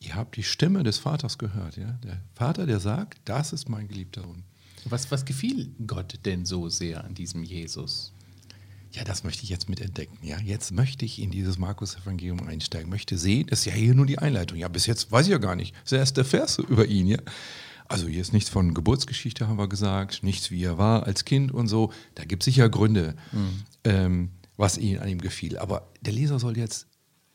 ihr 0.00 0.14
habt 0.14 0.36
die 0.36 0.42
Stimme 0.42 0.82
des 0.82 0.98
Vaters 0.98 1.38
gehört. 1.38 1.76
Ja? 1.76 1.98
Der 2.04 2.20
Vater, 2.34 2.66
der 2.66 2.80
sagt, 2.80 3.20
das 3.24 3.52
ist 3.52 3.68
mein 3.68 3.88
geliebter 3.88 4.22
Sohn. 4.22 4.44
Was, 4.84 5.10
was 5.10 5.24
gefiel 5.24 5.70
Gott 5.86 6.18
denn 6.24 6.44
so 6.44 6.68
sehr 6.68 7.04
an 7.04 7.14
diesem 7.14 7.44
Jesus? 7.44 8.12
Ja, 8.92 9.04
das 9.04 9.24
möchte 9.24 9.44
ich 9.44 9.48
jetzt 9.48 9.68
mitentdecken. 9.70 10.18
Ja, 10.22 10.38
jetzt 10.40 10.70
möchte 10.70 11.04
ich 11.04 11.20
in 11.20 11.30
dieses 11.30 11.56
Markus-Evangelium 11.56 12.46
einsteigen, 12.46 12.90
möchte 12.90 13.16
sehen, 13.16 13.46
das 13.46 13.60
ist 13.60 13.64
ja 13.64 13.72
hier 13.72 13.94
nur 13.94 14.04
die 14.04 14.18
Einleitung. 14.18 14.58
Ja, 14.58 14.68
bis 14.68 14.86
jetzt 14.86 15.10
weiß 15.10 15.26
ich 15.26 15.32
ja 15.32 15.38
gar 15.38 15.56
nicht. 15.56 15.74
Das 15.74 15.84
ist 15.84 15.92
der 15.92 15.98
erste 16.00 16.24
Vers 16.24 16.58
über 16.58 16.84
ihn, 16.86 17.06
ja. 17.06 17.18
Also 17.88 18.06
hier 18.06 18.20
ist 18.20 18.32
nichts 18.32 18.50
von 18.50 18.74
Geburtsgeschichte, 18.74 19.48
haben 19.48 19.58
wir 19.58 19.68
gesagt, 19.68 20.22
nichts 20.22 20.50
wie 20.50 20.64
er 20.64 20.78
war 20.78 21.04
als 21.04 21.24
Kind 21.24 21.52
und 21.52 21.68
so. 21.68 21.92
Da 22.14 22.24
gibt 22.24 22.42
es 22.42 22.46
sicher 22.46 22.68
Gründe, 22.68 23.14
mhm. 23.32 23.62
ähm, 23.84 24.30
was 24.56 24.78
ihn 24.78 24.98
an 24.98 25.08
ihm 25.08 25.20
gefiel. 25.20 25.58
Aber 25.58 25.88
der 26.00 26.12
Leser 26.12 26.38
soll 26.38 26.56
jetzt 26.56 26.86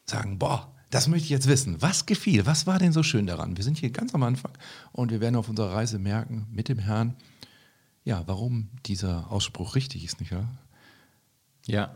sagen, 0.06 0.40
boah, 0.40 0.74
das 0.90 1.08
möchte 1.08 1.26
ich 1.26 1.30
jetzt 1.32 1.48
wissen. 1.48 1.82
Was 1.82 2.06
gefiel? 2.06 2.46
Was 2.46 2.66
war 2.66 2.80
denn 2.80 2.94
so 2.94 3.04
schön 3.04 3.28
daran? 3.28 3.58
Wir 3.58 3.64
sind 3.64 3.78
hier 3.78 3.90
ganz 3.90 4.16
am 4.16 4.24
Anfang 4.24 4.54
und 4.94 5.12
wir 5.12 5.20
werden 5.20 5.36
auf 5.36 5.50
unserer 5.50 5.74
Reise 5.74 6.00
merken 6.00 6.48
mit 6.50 6.70
dem 6.70 6.80
Herrn, 6.80 7.16
ja, 8.04 8.24
warum 8.26 8.70
dieser 8.86 9.30
Ausspruch 9.32 9.76
richtig 9.76 10.06
ist, 10.06 10.22
nicht 10.22 10.32
wahr? 10.32 10.48
Ja. 11.66 11.94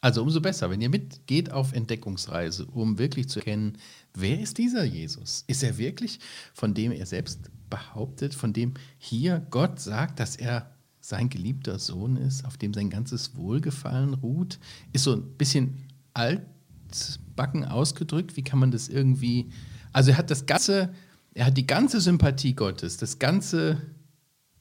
Also 0.00 0.22
umso 0.22 0.40
besser, 0.40 0.70
wenn 0.70 0.80
ihr 0.80 0.90
mitgeht 0.90 1.50
auf 1.50 1.72
Entdeckungsreise, 1.72 2.66
um 2.66 2.98
wirklich 2.98 3.28
zu 3.28 3.40
erkennen, 3.40 3.78
wer 4.14 4.38
ist 4.38 4.58
dieser 4.58 4.84
Jesus? 4.84 5.44
Ist 5.48 5.64
er 5.64 5.76
wirklich, 5.76 6.20
von 6.54 6.72
dem 6.72 6.92
er 6.92 7.06
selbst 7.06 7.50
behauptet, 7.68 8.34
von 8.34 8.52
dem 8.52 8.74
hier 8.98 9.44
Gott 9.50 9.80
sagt, 9.80 10.20
dass 10.20 10.36
er 10.36 10.70
sein 11.00 11.28
geliebter 11.28 11.78
Sohn 11.78 12.16
ist, 12.16 12.44
auf 12.44 12.56
dem 12.56 12.72
sein 12.74 12.90
ganzes 12.90 13.34
Wohlgefallen 13.36 14.14
ruht? 14.14 14.60
Ist 14.92 15.04
so 15.04 15.14
ein 15.14 15.36
bisschen 15.36 15.78
altbacken 16.14 17.64
ausgedrückt. 17.64 18.36
Wie 18.36 18.44
kann 18.44 18.60
man 18.60 18.70
das 18.70 18.88
irgendwie. 18.88 19.50
Also 19.92 20.12
er 20.12 20.18
hat 20.18 20.30
das 20.30 20.46
ganze, 20.46 20.94
er 21.34 21.46
hat 21.46 21.56
die 21.56 21.66
ganze 21.66 22.00
Sympathie 22.00 22.54
Gottes, 22.54 22.98
das 22.98 23.18
ganze 23.18 23.82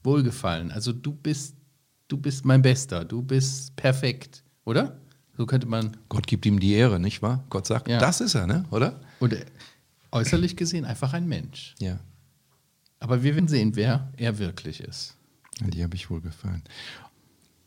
Wohlgefallen. 0.04 0.72
Also 0.72 0.94
du 0.94 1.12
bist 1.12 1.58
du 2.08 2.18
bist 2.18 2.46
mein 2.46 2.62
Bester, 2.62 3.06
du 3.06 3.22
bist 3.22 3.76
perfekt, 3.76 4.44
oder? 4.66 5.00
So 5.38 5.46
könnte 5.46 5.68
man. 5.68 5.96
Gott 6.10 6.26
gibt 6.26 6.46
ihm 6.46 6.60
die 6.60 6.74
Ehre, 6.74 7.00
nicht 7.00 7.22
wahr? 7.22 7.44
Gott 7.50 7.68
sagt, 7.68 7.88
ja. 7.88 8.00
das 8.00 8.22
ist 8.22 8.34
er, 8.34 8.48
ne? 8.48 8.66
oder? 8.72 9.00
Und 9.20 9.36
äußerlich 10.12 10.56
gesehen 10.56 10.84
einfach 10.84 11.14
ein 11.14 11.28
Mensch. 11.28 11.76
Ja. 11.80 12.00
Aber 13.00 13.22
wir 13.22 13.36
werden 13.36 13.48
sehen, 13.48 13.76
wer 13.76 14.12
er 14.18 14.40
wirklich 14.40 14.82
ist. 14.82 15.16
Die 15.62 15.84
habe 15.84 15.96
ich 15.96 16.10
wohl 16.10 16.22
gefallen. 16.22 16.64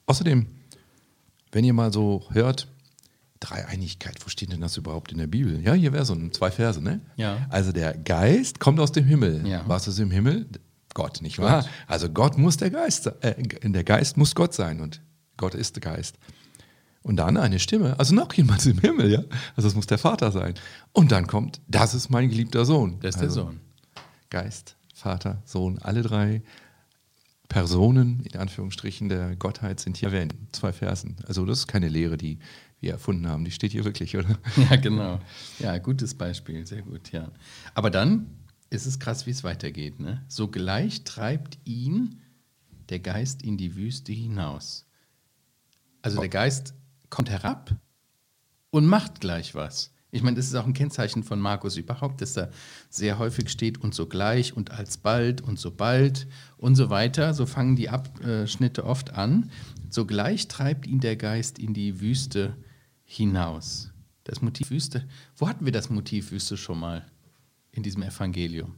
Außerdem, 0.06 0.46
wenn 1.52 1.64
ihr 1.64 1.72
mal 1.72 1.92
so 1.92 2.26
hört, 2.30 2.66
Dreieinigkeit, 3.38 4.16
wo 4.24 4.28
steht 4.28 4.52
denn 4.52 4.60
das 4.60 4.76
überhaupt 4.76 5.12
in 5.12 5.18
der 5.18 5.28
Bibel? 5.28 5.60
Ja, 5.62 5.72
hier 5.72 5.92
wäre 5.92 6.04
so 6.04 6.14
ein, 6.14 6.32
zwei 6.32 6.50
Verse, 6.50 6.82
ne? 6.82 7.00
Ja. 7.16 7.46
Also 7.48 7.72
der 7.72 7.96
Geist 7.96 8.58
kommt 8.58 8.80
aus 8.80 8.92
dem 8.92 9.06
Himmel. 9.06 9.46
Ja. 9.46 9.62
Was 9.66 9.86
ist 9.86 9.98
im 9.98 10.10
Himmel? 10.10 10.46
Gott, 10.92 11.22
nicht 11.22 11.38
wahr? 11.38 11.62
Gott. 11.62 11.70
Also 11.86 12.08
Gott 12.10 12.36
muss 12.36 12.56
der 12.56 12.70
Geist, 12.70 13.06
äh, 13.22 13.42
der 13.62 13.84
Geist 13.84 14.16
muss 14.16 14.34
Gott 14.34 14.52
sein 14.52 14.80
und 14.80 15.00
Gott 15.36 15.54
ist 15.54 15.76
der 15.76 15.82
Geist. 15.82 16.16
Und 17.02 17.16
dann 17.16 17.36
eine 17.36 17.58
Stimme, 17.58 17.98
also 17.98 18.14
noch 18.14 18.32
jemand 18.34 18.64
im 18.66 18.78
Himmel, 18.78 19.10
ja? 19.10 19.22
Also 19.56 19.68
es 19.68 19.74
muss 19.74 19.86
der 19.86 19.98
Vater 19.98 20.32
sein. 20.32 20.54
Und 20.92 21.12
dann 21.12 21.26
kommt, 21.26 21.60
das 21.66 21.94
ist 21.94 22.10
mein 22.10 22.28
geliebter 22.28 22.64
Sohn. 22.64 22.98
Das 23.00 23.16
ist 23.16 23.22
also, 23.22 23.42
der 23.42 23.44
Sohn. 23.44 23.60
Geist, 24.28 24.76
Vater, 24.94 25.42
Sohn, 25.46 25.78
alle 25.78 26.02
drei 26.02 26.42
Personen, 27.48 28.20
in 28.20 28.38
Anführungsstrichen, 28.38 29.08
der 29.08 29.34
Gottheit 29.36 29.80
sind 29.80 29.96
hier 29.96 30.10
erwähnt. 30.10 30.34
Zwei 30.52 30.72
Versen. 30.72 31.16
Also 31.26 31.44
das 31.46 31.60
ist 31.60 31.66
keine 31.66 31.88
Lehre, 31.88 32.16
die 32.16 32.38
wir 32.80 32.92
erfunden 32.92 33.28
haben. 33.28 33.44
Die 33.44 33.50
steht 33.50 33.72
hier 33.72 33.84
wirklich, 33.84 34.16
oder? 34.16 34.38
Ja, 34.70 34.76
genau. 34.76 35.20
Ja, 35.58 35.76
gutes 35.78 36.14
Beispiel, 36.14 36.66
sehr 36.66 36.82
gut, 36.82 37.12
ja. 37.12 37.30
Aber 37.74 37.90
dann 37.90 38.26
ist 38.70 38.86
es 38.86 38.98
krass, 38.98 39.26
wie 39.26 39.30
es 39.30 39.42
weitergeht. 39.42 40.00
Ne? 40.00 40.22
Sogleich 40.28 41.02
treibt 41.04 41.58
ihn 41.64 42.20
der 42.88 43.00
Geist 43.00 43.42
in 43.42 43.56
die 43.56 43.74
Wüste 43.74 44.12
hinaus. 44.12 44.86
Also 46.02 46.20
der 46.20 46.28
Geist 46.28 46.74
kommt 47.10 47.30
herab 47.30 47.76
und 48.70 48.86
macht 48.86 49.20
gleich 49.20 49.54
was. 49.54 49.92
Ich 50.12 50.22
meine, 50.22 50.36
das 50.36 50.46
ist 50.46 50.54
auch 50.56 50.66
ein 50.66 50.72
Kennzeichen 50.72 51.22
von 51.22 51.40
Markus 51.40 51.76
überhaupt, 51.76 52.20
dass 52.20 52.32
da 52.32 52.48
sehr 52.88 53.18
häufig 53.18 53.48
steht 53.48 53.78
und 53.78 53.94
sogleich 53.94 54.56
und 54.56 54.72
alsbald 54.72 55.40
und 55.40 55.58
sobald 55.58 56.26
und 56.56 56.74
so 56.74 56.90
weiter. 56.90 57.32
So 57.32 57.46
fangen 57.46 57.76
die 57.76 57.90
Abschnitte 57.90 58.84
oft 58.84 59.12
an. 59.12 59.50
Sogleich 59.88 60.48
treibt 60.48 60.86
ihn 60.86 60.98
der 60.98 61.16
Geist 61.16 61.60
in 61.60 61.74
die 61.74 62.00
Wüste 62.00 62.56
hinaus. 63.04 63.90
Das 64.24 64.42
Motiv 64.42 64.70
Wüste, 64.70 65.06
wo 65.36 65.48
hatten 65.48 65.64
wir 65.64 65.72
das 65.72 65.90
Motiv 65.90 66.32
Wüste 66.32 66.56
schon 66.56 66.80
mal? 66.80 67.06
in 67.72 67.82
diesem 67.82 68.02
Evangelium? 68.02 68.74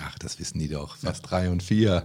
Ach, 0.00 0.18
das 0.18 0.38
wissen 0.38 0.58
die 0.60 0.68
doch. 0.68 0.96
Vers 0.96 1.22
3 1.22 1.50
und 1.50 1.62
4. 1.62 2.04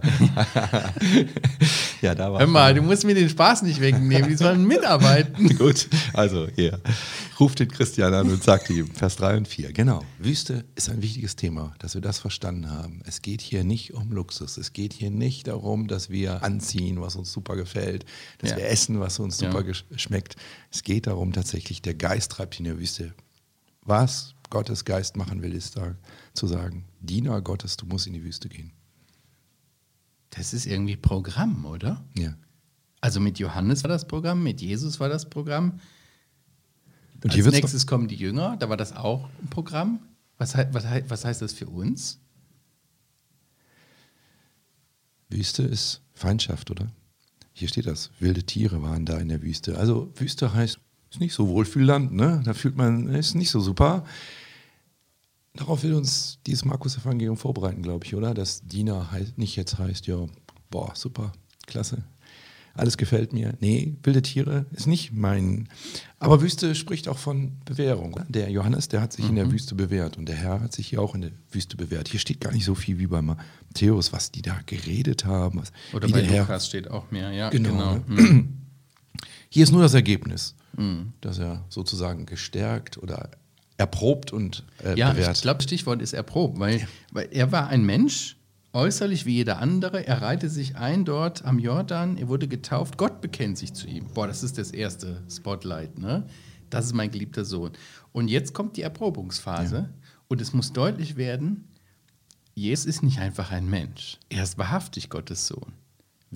ja, 2.04 2.14
da 2.14 2.30
war 2.30 2.38
Hör 2.38 2.46
mal, 2.46 2.74
du 2.74 2.82
musst 2.82 3.04
mir 3.04 3.14
den 3.14 3.30
Spaß 3.30 3.62
nicht 3.62 3.80
wegnehmen. 3.80 4.28
Die 4.28 4.36
sollen 4.36 4.66
mitarbeiten. 4.66 5.48
Gut, 5.58 5.88
also 6.12 6.46
hier. 6.54 6.78
Ruft 7.40 7.60
den 7.60 7.68
Christian 7.68 8.12
an 8.12 8.30
und 8.30 8.44
sagt 8.44 8.68
ihm, 8.68 8.88
Vers 8.88 9.16
3 9.16 9.38
und 9.38 9.48
4. 9.48 9.72
Genau. 9.72 10.04
Wüste 10.18 10.66
ist 10.74 10.90
ein 10.90 11.00
wichtiges 11.00 11.34
Thema, 11.34 11.74
dass 11.78 11.94
wir 11.94 12.02
das 12.02 12.18
verstanden 12.18 12.70
haben. 12.70 13.00
Es 13.06 13.22
geht 13.22 13.40
hier 13.40 13.64
nicht 13.64 13.94
um 13.94 14.12
Luxus. 14.12 14.58
Es 14.58 14.74
geht 14.74 14.92
hier 14.92 15.10
nicht 15.10 15.48
darum, 15.48 15.88
dass 15.88 16.10
wir 16.10 16.44
anziehen, 16.44 17.00
was 17.00 17.16
uns 17.16 17.32
super 17.32 17.56
gefällt, 17.56 18.04
dass 18.38 18.50
ja. 18.50 18.58
wir 18.58 18.68
essen, 18.68 19.00
was 19.00 19.18
uns 19.18 19.38
super 19.38 19.64
ja. 19.66 19.72
schmeckt. 19.96 20.36
Es 20.70 20.82
geht 20.82 21.06
darum, 21.06 21.32
tatsächlich, 21.32 21.80
der 21.80 21.94
Geist 21.94 22.32
treibt 22.32 22.58
in 22.58 22.66
der 22.66 22.78
Wüste. 22.78 23.14
Was 23.80 24.34
Gottes 24.50 24.84
Geist 24.84 25.16
machen 25.16 25.42
will, 25.42 25.54
ist 25.54 25.78
da 25.78 25.96
zu 26.34 26.46
sagen, 26.46 26.84
Diener 27.00 27.40
Gottes, 27.40 27.78
du 27.78 27.86
musst 27.86 28.06
in 28.06 28.12
die 28.12 28.22
Wüste 28.22 28.50
gehen. 28.50 28.72
Das 30.36 30.52
ist 30.52 30.66
irgendwie 30.66 30.96
Programm, 30.96 31.64
oder? 31.64 32.04
Ja. 32.16 32.34
Also 33.00 33.20
mit 33.20 33.38
Johannes 33.38 33.84
war 33.84 33.88
das 33.88 34.06
Programm, 34.06 34.42
mit 34.42 34.60
Jesus 34.60 34.98
war 34.98 35.08
das 35.08 35.28
Programm. 35.28 35.80
Und 37.22 37.32
Als 37.32 37.46
nächstes 37.46 37.86
kommen 37.86 38.08
die 38.08 38.16
Jünger, 38.16 38.56
da 38.56 38.68
war 38.68 38.76
das 38.76 38.94
auch 38.94 39.28
ein 39.42 39.48
Programm. 39.48 40.00
Was, 40.36 40.56
was, 40.56 40.84
was 41.08 41.24
heißt 41.24 41.42
das 41.42 41.52
für 41.52 41.66
uns? 41.66 42.18
Wüste 45.30 45.62
ist 45.62 46.02
Feindschaft, 46.12 46.70
oder? 46.70 46.90
Hier 47.52 47.68
steht 47.68 47.86
das. 47.86 48.10
Wilde 48.18 48.42
Tiere 48.42 48.82
waren 48.82 49.06
da 49.06 49.18
in 49.18 49.28
der 49.28 49.42
Wüste. 49.42 49.78
Also 49.78 50.12
Wüste 50.16 50.52
heißt, 50.52 50.78
ist 51.10 51.20
nicht 51.20 51.34
so 51.34 51.48
Wohlfühlland, 51.48 52.12
ne? 52.12 52.42
Da 52.44 52.54
fühlt 52.54 52.76
man, 52.76 53.08
ist 53.08 53.34
nicht 53.34 53.50
so 53.50 53.60
super. 53.60 54.04
Darauf 55.54 55.82
will 55.84 55.94
uns 55.94 56.38
dieses 56.46 56.64
Markus-Evangelium 56.64 57.36
vorbereiten, 57.36 57.82
glaube 57.82 58.04
ich, 58.04 58.14
oder? 58.14 58.34
Dass 58.34 58.62
Diener 58.62 59.10
heißt, 59.12 59.38
nicht 59.38 59.56
jetzt 59.56 59.78
heißt, 59.78 60.06
ja, 60.06 60.26
boah, 60.70 60.92
super, 60.94 61.32
klasse, 61.66 62.02
alles 62.74 62.96
gefällt 62.96 63.32
mir. 63.32 63.54
Nee, 63.60 63.94
wilde 64.02 64.20
Tiere 64.20 64.66
ist 64.72 64.88
nicht 64.88 65.12
mein. 65.12 65.68
Aber 66.18 66.42
Wüste 66.42 66.74
spricht 66.74 67.06
auch 67.06 67.18
von 67.18 67.52
Bewährung. 67.64 68.20
Der 68.28 68.50
Johannes, 68.50 68.88
der 68.88 69.00
hat 69.00 69.12
sich 69.12 69.24
mhm. 69.24 69.30
in 69.30 69.36
der 69.36 69.46
mhm. 69.46 69.52
Wüste 69.52 69.74
bewährt 69.76 70.18
und 70.18 70.28
der 70.28 70.34
Herr 70.34 70.60
hat 70.60 70.72
sich 70.72 70.88
hier 70.88 71.00
auch 71.00 71.14
in 71.14 71.20
der 71.20 71.30
Wüste 71.52 71.76
bewährt. 71.76 72.08
Hier 72.08 72.18
steht 72.18 72.40
gar 72.40 72.52
nicht 72.52 72.64
so 72.64 72.74
viel 72.74 72.98
wie 72.98 73.06
bei 73.06 73.22
Matthäus, 73.22 74.12
was 74.12 74.32
die 74.32 74.42
da 74.42 74.58
geredet 74.66 75.24
haben. 75.24 75.60
Was, 75.60 75.72
Oder 75.92 76.08
bei 76.08 76.22
Lukas 76.22 76.48
Herr, 76.48 76.60
steht 76.60 76.90
auch 76.90 77.10
mehr, 77.12 77.30
ja. 77.30 77.50
Genau. 77.50 77.70
genau. 77.70 78.22
Mhm. 78.22 78.60
Hier 79.48 79.62
ist 79.62 79.70
nur 79.70 79.82
das 79.82 79.94
Ergebnis, 79.94 80.56
mhm. 80.76 81.12
dass 81.20 81.38
er 81.38 81.64
sozusagen 81.68 82.26
gestärkt 82.26 82.98
oder 82.98 83.30
erprobt 83.76 84.32
und 84.32 84.64
äh, 84.82 84.98
ja, 84.98 85.10
bewährt. 85.10 85.36
Ich 85.36 85.42
glaube, 85.42 85.62
Stichwort 85.62 86.00
ist 86.00 86.12
erprobt, 86.12 86.58
weil, 86.58 86.80
ja. 86.80 86.86
weil 87.12 87.28
er 87.30 87.52
war 87.52 87.68
ein 87.68 87.84
Mensch, 87.84 88.36
äußerlich 88.72 89.26
wie 89.26 89.34
jeder 89.34 89.58
andere. 89.58 90.06
Er 90.06 90.22
reihte 90.22 90.48
sich 90.48 90.76
ein 90.76 91.04
dort 91.04 91.44
am 91.44 91.58
Jordan, 91.58 92.16
er 92.16 92.28
wurde 92.28 92.48
getauft, 92.48 92.98
Gott 92.98 93.20
bekennt 93.20 93.58
sich 93.58 93.72
zu 93.72 93.86
ihm. 93.86 94.06
Boah, 94.14 94.26
das 94.26 94.42
ist 94.42 94.58
das 94.58 94.70
erste 94.70 95.22
Spotlight, 95.30 95.98
ne? 95.98 96.26
Das 96.70 96.86
ist 96.86 96.94
mein 96.94 97.10
geliebter 97.10 97.44
Sohn. 97.44 97.72
Und 98.12 98.28
jetzt 98.28 98.52
kommt 98.52 98.76
die 98.76 98.82
Erprobungsphase 98.82 99.76
ja. 99.76 99.88
und 100.28 100.40
es 100.40 100.52
muss 100.52 100.72
deutlich 100.72 101.16
werden, 101.16 101.68
Jesus 102.56 102.86
ist 102.86 103.02
nicht 103.02 103.18
einfach 103.18 103.50
ein 103.50 103.68
Mensch. 103.68 104.18
Er 104.28 104.44
ist 104.44 104.58
wahrhaftig 104.58 105.08
Gottes 105.10 105.46
Sohn 105.46 105.72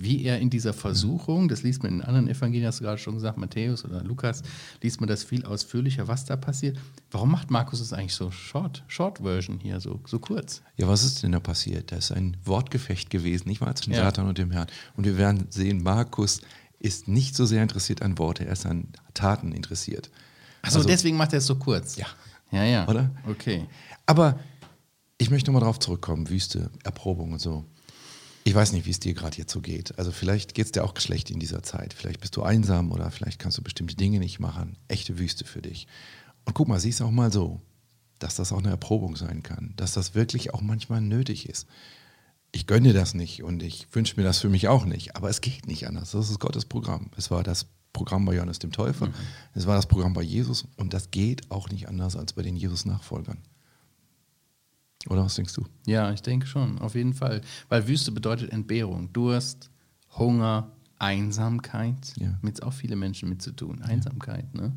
wie 0.02 0.24
er 0.24 0.38
in 0.38 0.50
dieser 0.50 0.72
Versuchung, 0.72 1.48
das 1.48 1.62
liest 1.62 1.82
man 1.82 1.92
in 1.92 2.02
anderen 2.02 2.28
Evangelien, 2.28 2.68
hast 2.68 2.80
du 2.80 2.84
gerade 2.84 2.98
schon 2.98 3.14
gesagt, 3.14 3.38
Matthäus 3.38 3.84
oder 3.84 4.02
Lukas, 4.02 4.42
liest 4.82 5.00
man 5.00 5.08
das 5.08 5.24
viel 5.24 5.44
ausführlicher, 5.44 6.08
was 6.08 6.24
da 6.24 6.36
passiert. 6.36 6.78
Warum 7.10 7.30
macht 7.30 7.50
Markus 7.50 7.80
es 7.80 7.92
eigentlich 7.92 8.14
so 8.14 8.30
short, 8.30 8.84
short 8.86 9.18
Version 9.18 9.58
hier, 9.60 9.80
so, 9.80 10.00
so 10.06 10.18
kurz? 10.18 10.62
Ja, 10.76 10.88
was 10.88 11.04
ist 11.04 11.22
denn 11.22 11.32
da 11.32 11.40
passiert? 11.40 11.92
Da 11.92 11.96
ist 11.96 12.12
ein 12.12 12.36
Wortgefecht 12.44 13.10
gewesen, 13.10 13.48
nicht 13.48 13.60
wahr, 13.60 13.74
zwischen 13.74 13.92
ja. 13.92 14.04
Satan 14.04 14.28
und 14.28 14.38
dem 14.38 14.50
Herrn. 14.50 14.68
Und 14.96 15.04
wir 15.04 15.18
werden 15.18 15.46
sehen, 15.50 15.82
Markus 15.82 16.40
ist 16.78 17.08
nicht 17.08 17.34
so 17.34 17.44
sehr 17.44 17.62
interessiert 17.62 18.02
an 18.02 18.18
Worte, 18.18 18.46
er 18.46 18.52
ist 18.52 18.66
an 18.66 18.88
Taten 19.14 19.52
interessiert. 19.52 20.10
Achso, 20.62 20.78
also, 20.78 20.88
deswegen 20.88 21.16
macht 21.16 21.32
er 21.32 21.38
es 21.38 21.46
so 21.46 21.56
kurz. 21.56 21.96
Ja. 21.96 22.06
Ja, 22.50 22.64
ja. 22.64 22.88
Oder? 22.88 23.10
Okay. 23.28 23.66
Aber 24.06 24.38
ich 25.18 25.30
möchte 25.30 25.50
nochmal 25.50 25.60
darauf 25.60 25.78
zurückkommen, 25.78 26.28
Wüste, 26.30 26.70
Erprobung 26.84 27.32
und 27.32 27.40
so. 27.40 27.64
Ich 28.48 28.54
weiß 28.54 28.72
nicht, 28.72 28.86
wie 28.86 28.90
es 28.92 28.98
dir 28.98 29.12
gerade 29.12 29.36
jetzt 29.36 29.52
so 29.52 29.60
geht. 29.60 29.98
Also 29.98 30.10
vielleicht 30.10 30.54
geht 30.54 30.64
es 30.64 30.72
dir 30.72 30.82
auch 30.82 30.98
schlecht 30.98 31.30
in 31.30 31.38
dieser 31.38 31.62
Zeit. 31.62 31.92
Vielleicht 31.92 32.20
bist 32.20 32.34
du 32.34 32.42
einsam 32.42 32.92
oder 32.92 33.10
vielleicht 33.10 33.38
kannst 33.38 33.58
du 33.58 33.62
bestimmte 33.62 33.94
Dinge 33.94 34.20
nicht 34.20 34.40
machen. 34.40 34.78
Echte 34.88 35.18
Wüste 35.18 35.44
für 35.44 35.60
dich. 35.60 35.86
Und 36.46 36.54
guck 36.54 36.66
mal, 36.66 36.80
sieh 36.80 36.88
es 36.88 37.02
auch 37.02 37.10
mal 37.10 37.30
so, 37.30 37.60
dass 38.18 38.36
das 38.36 38.50
auch 38.54 38.60
eine 38.60 38.70
Erprobung 38.70 39.16
sein 39.16 39.42
kann. 39.42 39.74
Dass 39.76 39.92
das 39.92 40.14
wirklich 40.14 40.54
auch 40.54 40.62
manchmal 40.62 41.02
nötig 41.02 41.46
ist. 41.46 41.66
Ich 42.50 42.66
gönne 42.66 42.94
das 42.94 43.12
nicht 43.12 43.42
und 43.42 43.62
ich 43.62 43.86
wünsche 43.92 44.16
mir 44.16 44.24
das 44.24 44.38
für 44.38 44.48
mich 44.48 44.66
auch 44.66 44.86
nicht. 44.86 45.14
Aber 45.14 45.28
es 45.28 45.42
geht 45.42 45.66
nicht 45.66 45.86
anders. 45.86 46.12
Das 46.12 46.30
ist 46.30 46.38
Gottes 46.38 46.64
Programm. 46.64 47.10
Es 47.18 47.30
war 47.30 47.42
das 47.42 47.66
Programm 47.92 48.24
bei 48.24 48.34
Johannes 48.34 48.60
dem 48.60 48.72
Täufer. 48.72 49.08
Mhm. 49.08 49.14
Es 49.52 49.66
war 49.66 49.76
das 49.76 49.88
Programm 49.88 50.14
bei 50.14 50.22
Jesus. 50.22 50.64
Und 50.78 50.94
das 50.94 51.10
geht 51.10 51.50
auch 51.50 51.68
nicht 51.68 51.86
anders 51.86 52.16
als 52.16 52.32
bei 52.32 52.40
den 52.40 52.56
Jesus-Nachfolgern. 52.56 53.42
Oder 55.06 55.24
was 55.24 55.36
denkst 55.36 55.54
du? 55.54 55.64
Ja, 55.86 56.12
ich 56.12 56.22
denke 56.22 56.46
schon, 56.46 56.78
auf 56.78 56.94
jeden 56.94 57.14
Fall. 57.14 57.40
Weil 57.68 57.86
Wüste 57.86 58.12
bedeutet 58.12 58.50
Entbehrung, 58.50 59.12
Durst, 59.12 59.70
Hunger, 60.16 60.72
Einsamkeit. 60.98 62.14
Ja. 62.16 62.38
Mit 62.42 62.62
auch 62.62 62.72
viele 62.72 62.96
Menschen 62.96 63.28
mit 63.28 63.40
zu 63.40 63.52
tun. 63.52 63.82
Einsamkeit, 63.82 64.46
ja. 64.54 64.60
ne? 64.60 64.72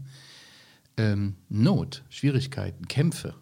Ähm, 0.97 1.35
Not, 1.49 2.03
Schwierigkeiten, 2.09 2.87
Kämpfe. 2.87 3.33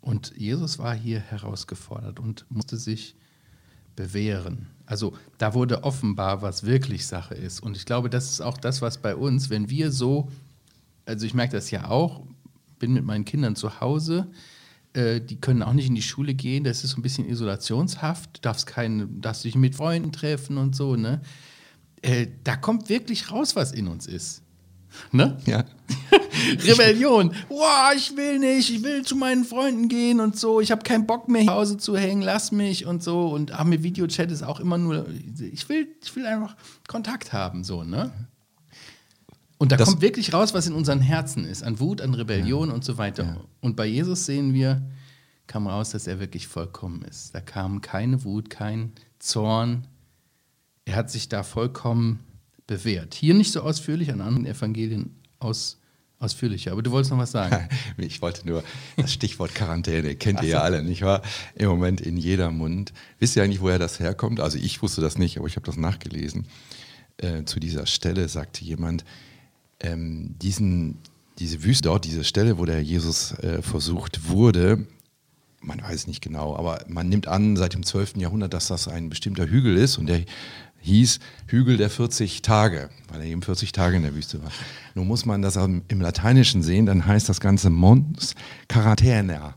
Und 0.00 0.32
Jesus 0.36 0.78
war 0.78 0.94
hier 0.94 1.20
herausgefordert 1.20 2.20
und 2.20 2.46
musste 2.48 2.76
sich 2.76 3.16
bewähren. 3.96 4.68
Also 4.86 5.14
da 5.38 5.54
wurde 5.54 5.84
offenbar, 5.84 6.42
was 6.42 6.64
wirklich 6.64 7.06
Sache 7.06 7.34
ist. 7.34 7.60
Und 7.60 7.76
ich 7.76 7.84
glaube, 7.84 8.08
das 8.08 8.30
ist 8.30 8.40
auch 8.40 8.56
das, 8.56 8.80
was 8.82 8.98
bei 8.98 9.14
uns, 9.14 9.50
wenn 9.50 9.68
wir 9.68 9.90
so, 9.90 10.30
also 11.04 11.26
ich 11.26 11.34
merke 11.34 11.52
das 11.52 11.70
ja 11.70 11.90
auch, 11.90 12.24
bin 12.78 12.92
mit 12.94 13.04
meinen 13.04 13.24
Kindern 13.24 13.56
zu 13.56 13.80
Hause, 13.80 14.30
äh, 14.94 15.20
die 15.20 15.40
können 15.40 15.62
auch 15.62 15.72
nicht 15.72 15.86
in 15.86 15.94
die 15.94 16.02
Schule 16.02 16.34
gehen, 16.34 16.64
das 16.64 16.84
ist 16.84 16.90
so 16.90 16.98
ein 16.98 17.02
bisschen 17.02 17.28
isolationshaft, 17.28 18.36
du 18.36 18.40
darfst, 18.40 18.66
kein, 18.66 19.20
darfst 19.20 19.44
dich 19.44 19.54
mit 19.54 19.74
Freunden 19.74 20.12
treffen 20.12 20.58
und 20.58 20.74
so, 20.74 20.96
ne? 20.96 21.20
Äh, 22.02 22.28
da 22.44 22.56
kommt 22.56 22.88
wirklich 22.88 23.30
raus, 23.30 23.56
was 23.56 23.72
in 23.72 23.86
uns 23.86 24.06
ist. 24.06 24.42
Ne? 25.12 25.38
Ja. 25.46 25.64
Rebellion. 26.64 27.32
Boah, 27.48 27.92
ich 27.94 28.16
will 28.16 28.38
nicht, 28.38 28.70
ich 28.70 28.82
will 28.82 29.02
zu 29.02 29.16
meinen 29.16 29.44
Freunden 29.44 29.88
gehen 29.88 30.20
und 30.20 30.38
so. 30.38 30.60
Ich 30.60 30.70
habe 30.70 30.82
keinen 30.82 31.06
Bock 31.06 31.28
mehr, 31.28 31.44
zu 31.44 31.52
Hause 31.52 31.76
zu 31.78 31.96
hängen, 31.96 32.22
lass 32.22 32.52
mich 32.52 32.86
und 32.86 33.02
so. 33.02 33.28
Und 33.28 33.52
ach, 33.52 33.64
mit 33.64 33.82
Videochat 33.82 34.30
ist 34.30 34.42
auch 34.42 34.60
immer 34.60 34.78
nur, 34.78 35.06
ich 35.52 35.68
will, 35.68 35.88
ich 36.02 36.16
will 36.16 36.26
einfach 36.26 36.56
Kontakt 36.88 37.32
haben, 37.32 37.64
so, 37.64 37.84
ne? 37.84 38.10
Und 39.60 39.72
da 39.72 39.76
das 39.76 39.90
kommt 39.90 40.00
wirklich 40.00 40.32
raus, 40.32 40.54
was 40.54 40.66
in 40.66 40.72
unseren 40.72 41.02
Herzen 41.02 41.44
ist, 41.44 41.62
an 41.62 41.80
Wut, 41.80 42.00
an 42.00 42.14
Rebellion 42.14 42.70
ja. 42.70 42.74
und 42.74 42.82
so 42.82 42.96
weiter. 42.96 43.24
Ja. 43.24 43.40
Und 43.60 43.76
bei 43.76 43.84
Jesus 43.84 44.24
sehen 44.24 44.54
wir, 44.54 44.80
kam 45.46 45.66
raus, 45.66 45.90
dass 45.90 46.06
er 46.06 46.18
wirklich 46.18 46.48
vollkommen 46.48 47.02
ist. 47.02 47.34
Da 47.34 47.42
kam 47.42 47.82
keine 47.82 48.24
Wut, 48.24 48.48
kein 48.48 48.92
Zorn. 49.18 49.86
Er 50.86 50.96
hat 50.96 51.10
sich 51.10 51.28
da 51.28 51.42
vollkommen 51.42 52.20
bewährt. 52.66 53.12
Hier 53.12 53.34
nicht 53.34 53.52
so 53.52 53.60
ausführlich, 53.60 54.10
an 54.10 54.22
anderen 54.22 54.46
Evangelien 54.46 55.14
aus, 55.40 55.78
ausführlicher. 56.20 56.72
Aber 56.72 56.82
du 56.82 56.90
wolltest 56.90 57.10
noch 57.10 57.18
was 57.18 57.32
sagen. 57.32 57.68
ich 57.98 58.22
wollte 58.22 58.46
nur 58.48 58.64
das 58.96 59.12
Stichwort 59.12 59.54
Quarantäne, 59.54 60.16
kennt 60.16 60.40
ihr 60.40 60.48
ja 60.48 60.62
alle, 60.62 60.82
nicht 60.82 61.02
wahr? 61.02 61.20
Im 61.54 61.68
Moment 61.68 62.00
in 62.00 62.16
jeder 62.16 62.50
Mund. 62.50 62.94
Wisst 63.18 63.36
ihr 63.36 63.42
eigentlich, 63.42 63.60
woher 63.60 63.78
das 63.78 64.00
herkommt? 64.00 64.40
Also 64.40 64.56
ich 64.56 64.80
wusste 64.80 65.02
das 65.02 65.18
nicht, 65.18 65.36
aber 65.36 65.48
ich 65.48 65.56
habe 65.56 65.66
das 65.66 65.76
nachgelesen. 65.76 66.46
Äh, 67.18 67.44
zu 67.44 67.60
dieser 67.60 67.84
Stelle 67.84 68.26
sagte 68.30 68.64
jemand, 68.64 69.04
ähm, 69.80 70.34
diesen, 70.40 70.98
diese 71.38 71.62
Wüste 71.62 71.88
dort, 71.88 72.04
diese 72.04 72.24
Stelle, 72.24 72.58
wo 72.58 72.64
der 72.64 72.82
Jesus 72.82 73.32
äh, 73.38 73.62
versucht 73.62 74.28
wurde, 74.28 74.86
man 75.60 75.82
weiß 75.82 76.06
nicht 76.06 76.22
genau, 76.22 76.56
aber 76.56 76.84
man 76.88 77.08
nimmt 77.08 77.28
an 77.28 77.56
seit 77.56 77.74
dem 77.74 77.84
12. 77.84 78.16
Jahrhundert, 78.16 78.54
dass 78.54 78.68
das 78.68 78.88
ein 78.88 79.08
bestimmter 79.08 79.46
Hügel 79.46 79.76
ist 79.76 79.98
und 79.98 80.06
der 80.06 80.22
hieß 80.80 81.18
Hügel 81.46 81.76
der 81.76 81.90
40 81.90 82.42
Tage, 82.42 82.88
weil 83.08 83.20
er 83.20 83.26
eben 83.26 83.42
40 83.42 83.72
Tage 83.72 83.96
in 83.96 84.02
der 84.02 84.14
Wüste 84.14 84.42
war. 84.42 84.50
Nun 84.94 85.06
muss 85.06 85.26
man 85.26 85.42
das 85.42 85.56
im 85.56 86.00
Lateinischen 86.00 86.62
sehen, 86.62 86.86
dann 86.86 87.06
heißt 87.06 87.28
das 87.28 87.40
Ganze 87.40 87.68
Mons 87.68 88.34
Quarantena. 88.68 89.54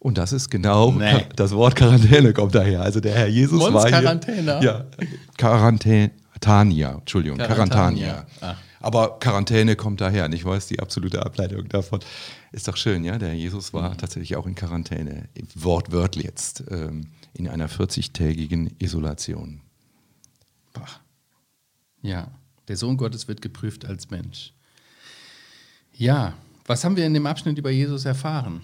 Und 0.00 0.18
das 0.18 0.32
ist 0.32 0.50
genau 0.50 0.92
nee. 0.92 1.26
das 1.36 1.52
Wort 1.52 1.76
Quarantäne 1.76 2.32
kommt 2.34 2.54
daher. 2.54 2.82
Also 2.82 3.00
der 3.00 3.14
Herr 3.14 3.26
Jesus 3.26 3.58
Mons 3.58 3.74
war 3.74 3.88
Quarantäne. 3.88 4.60
Ja, 4.62 4.84
Quarantania, 6.44 6.98
Entschuldigung, 6.98 7.38
Quarantania. 7.38 8.26
Ah. 8.40 8.56
Aber 8.80 9.18
Quarantäne 9.18 9.76
kommt 9.76 10.02
daher, 10.02 10.28
nicht 10.28 10.44
wahr? 10.44 10.58
Ist 10.58 10.68
die 10.68 10.78
absolute 10.78 11.24
Ableitung 11.24 11.68
davon. 11.68 12.00
Ist 12.52 12.68
doch 12.68 12.76
schön, 12.76 13.02
ja? 13.02 13.16
Der 13.16 13.34
Jesus 13.34 13.72
war 13.72 13.90
mhm. 13.90 13.98
tatsächlich 13.98 14.36
auch 14.36 14.46
in 14.46 14.54
Quarantäne, 14.54 15.28
wortwörtlich 15.54 16.24
jetzt, 16.24 16.64
ähm, 16.70 17.08
in 17.32 17.48
einer 17.48 17.68
40-tägigen 17.70 18.74
Isolation. 18.78 19.62
Bah. 20.74 20.86
Ja, 22.02 22.30
der 22.68 22.76
Sohn 22.76 22.98
Gottes 22.98 23.26
wird 23.26 23.40
geprüft 23.40 23.86
als 23.86 24.10
Mensch. 24.10 24.52
Ja, 25.94 26.34
was 26.66 26.84
haben 26.84 26.96
wir 26.96 27.06
in 27.06 27.14
dem 27.14 27.26
Abschnitt 27.26 27.56
über 27.56 27.70
Jesus 27.70 28.04
erfahren? 28.04 28.60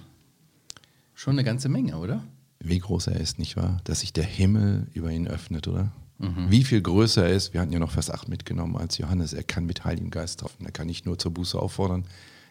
Schon 1.14 1.35
eine 1.35 1.45
ganze 1.45 1.71
Menge, 1.71 1.97
oder? 1.97 2.23
Wie 2.59 2.79
groß 2.79 3.07
er 3.07 3.19
ist, 3.19 3.38
nicht 3.38 3.57
wahr? 3.57 3.81
Dass 3.85 4.01
sich 4.01 4.12
der 4.12 4.25
Himmel 4.25 4.87
über 4.93 5.11
ihn 5.11 5.27
öffnet, 5.27 5.66
oder? 5.66 5.93
Mhm. 6.20 6.50
Wie 6.50 6.64
viel 6.64 6.83
größer 6.83 7.24
er 7.24 7.35
ist, 7.35 7.54
wir 7.54 7.62
hatten 7.62 7.72
ja 7.72 7.78
noch 7.78 7.92
Vers 7.92 8.11
8 8.11 8.28
mitgenommen 8.28 8.76
als 8.76 8.98
Johannes, 8.98 9.33
er 9.33 9.42
kann 9.42 9.64
mit 9.64 9.87
Heiligem 9.87 10.11
Geist 10.11 10.40
treffen. 10.40 10.66
Er 10.66 10.70
kann 10.70 10.87
nicht 10.87 11.06
nur 11.06 11.18
zur 11.18 11.33
Buße 11.33 11.59
auffordern, 11.59 12.04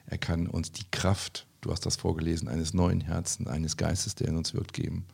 er 0.07 0.17
kann 0.17 0.47
uns 0.47 0.71
die 0.71 0.89
Kraft, 0.89 1.45
du 1.61 1.71
hast 1.71 1.85
das 1.85 1.95
vorgelesen, 1.95 2.47
eines 2.47 2.73
neuen 2.73 2.99
Herzens, 2.99 3.47
eines 3.47 3.77
Geistes, 3.77 4.15
der 4.15 4.29
in 4.29 4.37
uns 4.37 4.55
wirkt, 4.55 4.73
geben. 4.73 5.05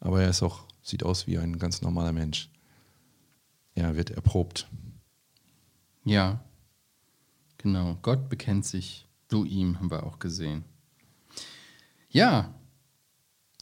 Aber 0.00 0.20
er 0.20 0.30
ist 0.30 0.42
auch, 0.42 0.64
sieht 0.82 1.04
aus 1.04 1.28
wie 1.28 1.38
ein 1.38 1.60
ganz 1.60 1.82
normaler 1.82 2.12
Mensch. 2.12 2.50
Er 3.76 3.94
wird 3.94 4.10
erprobt. 4.10 4.68
Ja, 6.04 6.42
genau. 7.58 7.96
Gott 8.02 8.28
bekennt 8.28 8.66
sich 8.66 9.06
zu 9.28 9.44
ihm, 9.44 9.78
haben 9.78 9.92
wir 9.92 10.02
auch 10.02 10.18
gesehen. 10.18 10.64
Ja, 12.10 12.52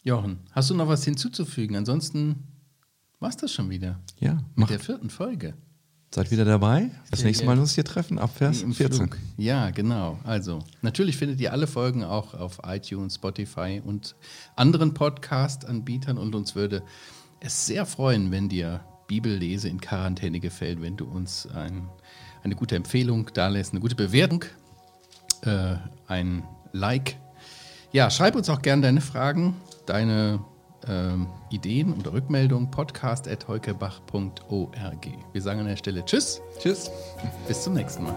Jochen, 0.03 0.39
hast 0.53 0.71
du 0.71 0.75
noch 0.75 0.89
was 0.89 1.05
hinzuzufügen? 1.05 1.77
Ansonsten 1.77 2.50
war 3.21 3.31
das 3.31 3.53
schon 3.53 3.71
wieder. 3.71 4.01
Ja. 4.19 4.35
Mit 4.35 4.57
macht. 4.57 4.71
der 4.71 4.81
vierten 4.81 5.11
Folge. 5.11 5.55
Seid 6.13 6.33
wieder 6.33 6.45
dabei. 6.45 6.91
Das 7.13 7.23
nächste 7.23 7.45
Mal 7.47 7.57
uns 7.57 7.77
hier 7.77 7.85
treffen, 7.85 8.19
ab 8.19 8.31
Vers 8.35 8.63
14. 8.63 8.93
Flug. 8.93 9.17
Ja, 9.37 9.71
genau. 9.71 10.19
Also, 10.25 10.59
natürlich 10.83 11.17
findet 11.17 11.41
ihr 11.41 11.53
alle 11.53 11.69
Folgen 11.69 12.03
auch 12.03 12.35
auf 12.35 12.63
iTunes, 12.67 13.15
Spotify 13.15 13.81
und 13.85 14.17
anderen 14.57 14.93
Podcast-Anbietern 14.93 16.19
und 16.19 16.35
uns 16.35 16.57
würde 16.57 16.83
es 17.39 17.65
sehr 17.65 17.87
freuen, 17.87 18.33
wenn 18.33 18.49
dir 18.49 18.81
Bibellese 19.07 19.69
in 19.69 19.81
Quarantäne 19.81 20.41
gefällt, 20.41 20.83
wenn 20.83 20.97
du 20.97 21.05
uns 21.05 21.47
ein, 21.47 21.89
eine 22.43 22.57
gute 22.57 22.75
Empfehlung 22.75 23.31
da 23.33 23.47
lässt, 23.47 23.73
eine 23.73 23.81
gute 23.81 23.95
Bewertung, 23.95 24.45
äh, 25.43 25.77
ein 26.09 26.43
Like. 26.73 27.17
Ja, 27.93 28.11
schreib 28.11 28.35
uns 28.35 28.49
auch 28.49 28.63
gerne 28.63 28.83
deine 28.83 29.01
Fragen, 29.01 29.55
deine 29.87 30.45
ähm, 30.89 31.27
Ideen 31.51 31.93
oder 31.95 32.13
Rückmeldungen 32.13 32.71
podcast.heukebach.org. 32.71 35.09
Wir 35.33 35.43
sagen 35.43 35.61
an 35.61 35.67
der 35.67 35.77
Stelle 35.77 36.05
Tschüss. 36.05 36.41
Tschüss. 36.59 36.91
Bis 37.47 37.63
zum 37.63 37.75
nächsten 37.75 38.03
Mal. 38.05 38.15